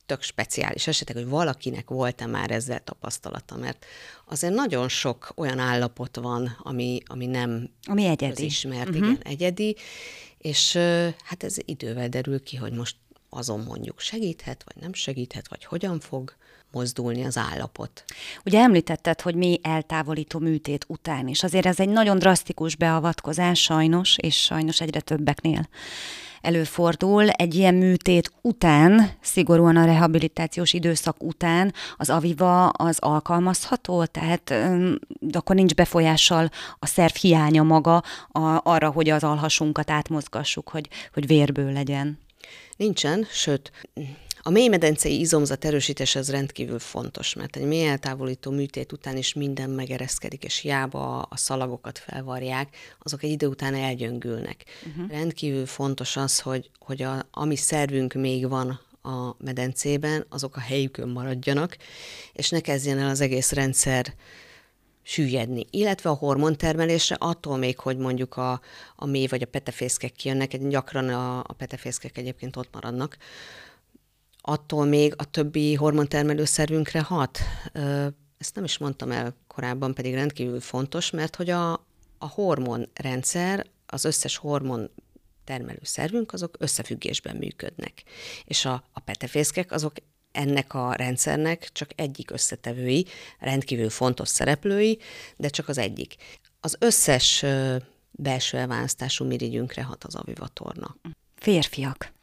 tök 0.08 0.22
speciális 0.22 0.86
esetek, 0.86 1.16
hogy 1.16 1.28
valakinek 1.28 1.88
volt-e 1.88 2.26
már 2.26 2.50
ezzel 2.50 2.84
tapasztalata, 2.84 3.56
mert 3.56 3.86
azért 4.26 4.54
nagyon 4.54 4.88
sok 4.88 5.32
olyan 5.36 5.58
állapot 5.58 6.16
van, 6.16 6.56
ami, 6.62 7.00
ami 7.06 7.26
nem 7.26 7.70
ami 7.82 8.06
egyedi. 8.06 8.44
ismert, 8.44 8.88
uh-huh. 8.88 8.96
igen, 8.96 9.20
egyedi, 9.22 9.76
és 10.38 10.76
hát 11.24 11.42
ez 11.42 11.56
idővel 11.64 12.08
derül 12.08 12.42
ki, 12.42 12.56
hogy 12.56 12.72
most 12.72 12.96
azon 13.30 13.60
mondjuk 13.60 14.00
segíthet, 14.00 14.64
vagy 14.64 14.82
nem 14.82 14.92
segíthet, 14.92 15.48
vagy 15.48 15.64
hogyan 15.64 16.00
fog 16.00 16.34
mozdulni 16.72 17.24
az 17.24 17.36
állapot. 17.36 18.04
Ugye 18.44 18.60
említetted, 18.60 19.20
hogy 19.20 19.34
mi 19.34 19.60
eltávolító 19.62 20.38
műtét 20.38 20.84
után 20.88 21.28
is. 21.28 21.42
Azért 21.42 21.66
ez 21.66 21.80
egy 21.80 21.88
nagyon 21.88 22.18
drasztikus 22.18 22.76
beavatkozás 22.76 23.62
sajnos, 23.62 24.16
és 24.16 24.42
sajnos 24.42 24.80
egyre 24.80 25.00
többeknél 25.00 25.68
előfordul. 26.40 27.28
Egy 27.28 27.54
ilyen 27.54 27.74
műtét 27.74 28.32
után, 28.42 29.10
szigorúan 29.20 29.76
a 29.76 29.84
rehabilitációs 29.84 30.72
időszak 30.72 31.22
után 31.22 31.72
az 31.96 32.10
aviva 32.10 32.68
az 32.68 32.98
alkalmazható, 33.00 34.04
tehát 34.04 34.54
de 35.20 35.38
akkor 35.38 35.56
nincs 35.56 35.74
befolyással 35.74 36.50
a 36.78 36.86
szerv 36.86 37.14
hiánya 37.14 37.62
maga 37.62 38.02
a, 38.28 38.60
arra, 38.62 38.90
hogy 38.90 39.08
az 39.08 39.24
alhasunkat 39.24 39.90
átmozgassuk, 39.90 40.68
hogy, 40.68 40.88
hogy 41.12 41.26
vérből 41.26 41.72
legyen. 41.72 42.18
Nincsen, 42.76 43.26
sőt, 43.30 43.72
a 44.48 44.50
mélymedencei 44.50 45.20
izomzat 45.20 45.64
erősítés 45.64 46.14
az 46.14 46.30
rendkívül 46.30 46.78
fontos, 46.78 47.34
mert 47.34 47.56
egy 47.56 47.64
mély 47.64 47.86
eltávolító 47.86 48.50
műtét 48.50 48.92
után 48.92 49.16
is 49.16 49.32
minden 49.32 49.70
megereszkedik, 49.70 50.44
és 50.44 50.58
hiába 50.58 51.22
a 51.22 51.36
szalagokat 51.36 51.98
felvarják, 51.98 52.76
azok 52.98 53.22
egy 53.22 53.30
idő 53.30 53.46
után 53.46 53.74
elgyöngülnek. 53.74 54.64
Uh-huh. 54.86 55.10
Rendkívül 55.10 55.66
fontos 55.66 56.16
az, 56.16 56.40
hogy, 56.40 56.70
hogy 56.78 57.02
a, 57.02 57.28
ami 57.30 57.56
szervünk 57.56 58.12
még 58.12 58.48
van 58.48 58.80
a 59.02 59.34
medencében, 59.38 60.26
azok 60.28 60.56
a 60.56 60.60
helyükön 60.60 61.08
maradjanak, 61.08 61.76
és 62.32 62.48
ne 62.48 62.60
kezdjen 62.60 62.98
el 62.98 63.08
az 63.08 63.20
egész 63.20 63.52
rendszer 63.52 64.14
süllyedni. 65.02 65.66
Illetve 65.70 66.10
a 66.10 66.14
hormontermelésre 66.14 67.16
attól 67.18 67.56
még, 67.56 67.78
hogy 67.78 67.96
mondjuk 67.96 68.36
a, 68.36 68.60
a 68.96 69.06
mély 69.06 69.26
vagy 69.26 69.42
a 69.42 69.46
petefészkek 69.46 70.12
kijönnek, 70.12 70.68
gyakran 70.68 71.08
a, 71.08 71.38
a 71.38 71.52
petefészkek 71.52 72.18
egyébként 72.18 72.56
ott 72.56 72.68
maradnak, 72.72 73.16
attól 74.48 74.84
még 74.84 75.14
a 75.16 75.24
többi 75.24 75.74
hormontermelő 75.74 76.44
szervünkre 76.44 77.00
hat. 77.00 77.38
Ezt 78.38 78.54
nem 78.54 78.64
is 78.64 78.78
mondtam 78.78 79.10
el 79.10 79.34
korábban, 79.46 79.94
pedig 79.94 80.14
rendkívül 80.14 80.60
fontos, 80.60 81.10
mert 81.10 81.36
hogy 81.36 81.50
a, 81.50 81.72
a 82.18 82.26
hormonrendszer, 82.28 83.66
az 83.86 84.04
összes 84.04 84.36
hormon 84.36 84.90
termelő 85.44 85.80
szervünk, 85.82 86.32
azok 86.32 86.56
összefüggésben 86.58 87.36
működnek. 87.36 88.02
És 88.44 88.64
a, 88.64 88.84
a 88.92 89.00
petefészkek 89.00 89.72
azok 89.72 89.92
ennek 90.32 90.74
a 90.74 90.92
rendszernek 90.92 91.68
csak 91.72 91.90
egyik 91.94 92.30
összetevői, 92.30 93.06
rendkívül 93.38 93.90
fontos 93.90 94.28
szereplői, 94.28 94.98
de 95.36 95.48
csak 95.48 95.68
az 95.68 95.78
egyik. 95.78 96.14
Az 96.60 96.76
összes 96.78 97.44
belső 98.10 98.58
elválasztású 98.58 99.24
mirigyünkre 99.24 99.82
hat 99.82 100.04
az 100.04 100.14
avivatorna. 100.14 100.96
Férfiak 101.36 102.16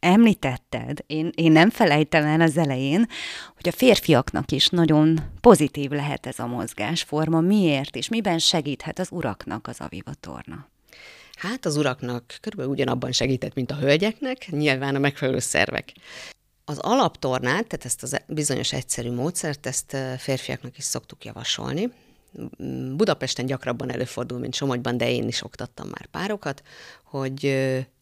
említetted, 0.00 0.98
én, 1.06 1.32
én 1.34 1.52
nem 1.52 1.70
felejtem 1.70 2.24
el 2.24 2.40
az 2.40 2.56
elején, 2.56 3.08
hogy 3.54 3.68
a 3.68 3.76
férfiaknak 3.76 4.50
is 4.52 4.68
nagyon 4.68 5.20
pozitív 5.40 5.90
lehet 5.90 6.26
ez 6.26 6.38
a 6.38 6.46
mozgásforma. 6.46 7.40
Miért 7.40 7.96
és 7.96 8.08
miben 8.08 8.38
segíthet 8.38 8.98
az 8.98 9.08
uraknak 9.10 9.66
az 9.66 9.80
avivatorna? 9.80 10.68
Hát 11.36 11.66
az 11.66 11.76
uraknak 11.76 12.36
körülbelül 12.40 12.72
ugyanabban 12.72 13.12
segített, 13.12 13.54
mint 13.54 13.70
a 13.70 13.76
hölgyeknek, 13.76 14.46
nyilván 14.50 14.94
a 14.94 14.98
megfelelő 14.98 15.38
szervek. 15.38 15.92
Az 16.64 16.78
alaptornát, 16.78 17.66
tehát 17.66 17.84
ezt 17.84 18.02
a 18.02 18.18
bizonyos 18.26 18.72
egyszerű 18.72 19.12
módszert, 19.12 19.66
ezt 19.66 19.96
férfiaknak 20.18 20.78
is 20.78 20.84
szoktuk 20.84 21.24
javasolni. 21.24 21.92
Budapesten 22.96 23.46
gyakrabban 23.46 23.90
előfordul, 23.90 24.38
mint 24.38 24.54
Somogyban, 24.54 24.96
de 24.96 25.10
én 25.10 25.28
is 25.28 25.42
oktattam 25.42 25.88
már 25.88 26.06
párokat, 26.06 26.62
hogy 27.02 27.44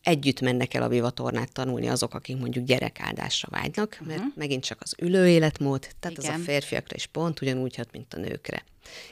együtt 0.03 0.41
mennek 0.41 0.75
el 0.75 0.83
a 0.83 0.89
vivatornát 0.89 1.53
tanulni 1.53 1.89
azok, 1.89 2.15
akik 2.15 2.39
mondjuk 2.39 2.65
gyerekáldásra 2.65 3.49
vágynak, 3.51 3.99
mert 4.07 4.19
uh-huh. 4.19 4.35
megint 4.37 4.65
csak 4.65 4.79
az 4.81 4.95
ülő 4.99 5.29
életmód, 5.29 5.89
tehát 6.01 6.19
Igen. 6.19 6.35
az 6.35 6.41
a 6.41 6.43
férfiakra 6.43 6.97
is 6.97 7.07
pont 7.07 7.41
ugyanúgy 7.41 7.77
hat, 7.77 7.93
mint 7.93 8.15
a 8.15 8.19
nőkre. 8.19 8.65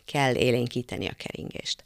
Kell 0.05 0.35
élénkíteni 0.35 1.07
a 1.07 1.17
keringést. 1.17 1.85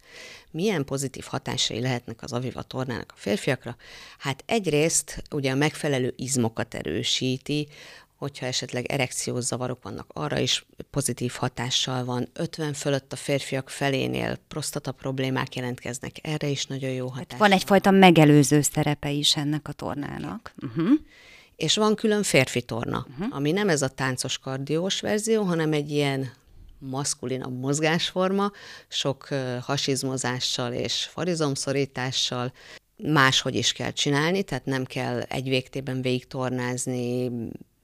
Milyen 0.50 0.84
pozitív 0.84 1.24
hatásai 1.24 1.80
lehetnek 1.80 2.22
az 2.22 2.32
aviva 2.32 2.62
tornának 2.62 3.12
a 3.14 3.18
férfiakra? 3.18 3.76
Hát 4.18 4.42
egyrészt 4.46 5.22
ugye 5.30 5.50
a 5.50 5.54
megfelelő 5.54 6.14
izmokat 6.16 6.74
erősíti, 6.74 7.68
hogyha 8.20 8.46
esetleg 8.46 8.84
erekciós 8.84 9.44
zavarok 9.44 9.82
vannak, 9.82 10.10
arra 10.12 10.38
is 10.38 10.66
pozitív 10.90 11.32
hatással 11.32 12.04
van. 12.04 12.28
50 12.32 12.72
fölött 12.72 13.12
a 13.12 13.16
férfiak 13.16 13.70
felénél 13.70 14.38
prostata 14.48 14.92
problémák 14.92 15.54
jelentkeznek, 15.56 16.16
erre 16.22 16.48
is 16.48 16.66
nagyon 16.66 16.90
jó 16.90 17.06
hatás. 17.06 17.26
Hát 17.28 17.38
van 17.38 17.52
egyfajta 17.52 17.90
megelőző 17.90 18.60
szerepe 18.60 19.10
is 19.10 19.36
ennek 19.36 19.68
a 19.68 19.72
tornának. 19.72 20.54
Uh-huh. 20.62 20.90
És 21.56 21.76
van 21.76 21.94
külön 21.94 22.22
férfi 22.22 22.62
torna, 22.62 23.06
uh-huh. 23.10 23.36
ami 23.36 23.50
nem 23.52 23.68
ez 23.68 23.82
a 23.82 23.88
táncos 23.88 24.38
kardiós 24.38 25.00
verzió, 25.00 25.42
hanem 25.42 25.72
egy 25.72 25.90
ilyen 25.90 26.32
maszkulinabb 26.78 27.58
mozgásforma, 27.58 28.50
sok 28.88 29.28
hasizmozással 29.60 30.72
és 30.72 31.08
farizomszorítással, 31.12 32.52
máshogy 32.96 33.54
is 33.54 33.72
kell 33.72 33.90
csinálni, 33.90 34.42
tehát 34.42 34.64
nem 34.64 34.84
kell 34.84 35.20
egy 35.20 35.48
végtében 35.48 36.02
végig 36.02 36.26
tornázni, 36.26 37.30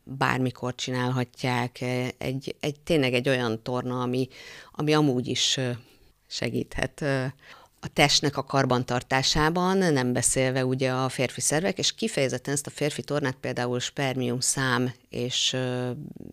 bármikor 0.09 0.75
csinálhatják. 0.75 1.81
Egy, 2.19 2.57
egy, 2.61 2.81
tényleg 2.81 3.15
egy 3.15 3.29
olyan 3.29 3.63
torna, 3.63 4.01
ami, 4.01 4.29
ami 4.73 4.95
amúgy 4.95 5.29
is 5.29 5.59
segíthet 6.27 7.05
a 7.87 7.91
testnek 7.93 8.37
a 8.37 8.43
karbantartásában, 8.45 9.77
nem 9.77 10.13
beszélve 10.13 10.65
ugye 10.65 10.91
a 10.91 11.09
férfi 11.09 11.41
szervek, 11.41 11.79
és 11.79 11.95
kifejezetten 11.95 12.55
ezt 12.55 12.67
a 12.67 12.71
férfi 12.71 13.03
tornát 13.03 13.37
például 13.41 13.81
spermium 13.81 14.41
szám 14.41 14.93
és 15.09 15.57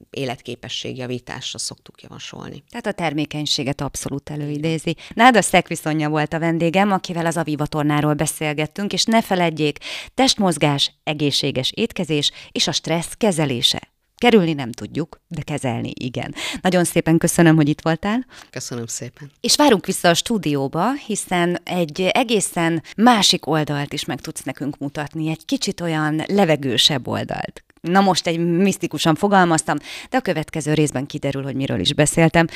életképesség 0.09 0.97
javításra 0.97 1.59
szoktuk 1.59 2.01
javasolni. 2.01 2.63
Tehát 2.69 2.85
a 2.85 2.91
termékenységet 2.91 3.81
abszolút 3.81 4.29
előidézi. 4.29 4.95
Náda 5.13 5.41
Szekviszonja 5.41 6.09
volt 6.09 6.33
a 6.33 6.39
vendégem, 6.39 6.91
akivel 6.91 7.25
az 7.25 7.37
Aviva 7.37 7.65
tornáról 7.65 8.13
beszélgettünk, 8.13 8.93
és 8.93 9.03
ne 9.03 9.21
feledjék, 9.21 9.77
testmozgás, 10.13 10.91
egészséges 11.03 11.71
étkezés 11.75 12.31
és 12.51 12.67
a 12.67 12.71
stressz 12.71 13.13
kezelése. 13.17 13.92
Kerülni 14.17 14.53
nem 14.53 14.71
tudjuk, 14.71 15.21
de 15.27 15.41
kezelni 15.41 15.91
igen. 15.99 16.35
Nagyon 16.61 16.83
szépen 16.83 17.17
köszönöm, 17.17 17.55
hogy 17.55 17.69
itt 17.69 17.81
voltál. 17.81 18.25
Köszönöm 18.49 18.85
szépen. 18.85 19.31
És 19.41 19.55
várunk 19.55 19.85
vissza 19.85 20.09
a 20.09 20.13
stúdióba, 20.13 20.93
hiszen 20.93 21.59
egy 21.63 22.01
egészen 22.01 22.83
másik 22.97 23.47
oldalt 23.47 23.93
is 23.93 24.05
meg 24.05 24.21
tudsz 24.21 24.43
nekünk 24.43 24.77
mutatni, 24.77 25.29
egy 25.29 25.45
kicsit 25.45 25.81
olyan 25.81 26.23
levegősebb 26.27 27.07
oldalt. 27.07 27.63
Na 27.81 28.01
most 28.01 28.27
egy 28.27 28.39
misztikusan 28.39 29.15
fogalmaztam, 29.15 29.77
de 30.09 30.17
a 30.17 30.21
következő 30.21 30.73
részben 30.73 31.05
kiderül, 31.05 31.43
hogy 31.43 31.55
miről 31.55 31.79
is 31.79 31.93
beszéltem. 31.93 32.47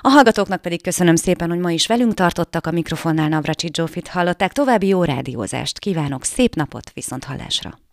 A 0.00 0.08
hallgatóknak 0.08 0.62
pedig 0.62 0.82
köszönöm 0.82 1.16
szépen, 1.16 1.48
hogy 1.48 1.58
ma 1.58 1.70
is 1.70 1.86
velünk 1.86 2.14
tartottak, 2.14 2.66
a 2.66 2.70
mikrofonnál 2.70 3.28
Navracsi 3.28 3.70
Zsófit 3.72 4.08
hallották. 4.08 4.52
További 4.52 4.86
jó 4.86 5.04
rádiózást 5.04 5.78
kívánok, 5.78 6.24
szép 6.24 6.54
napot, 6.54 6.90
viszont 6.94 7.24
hallásra! 7.24 7.78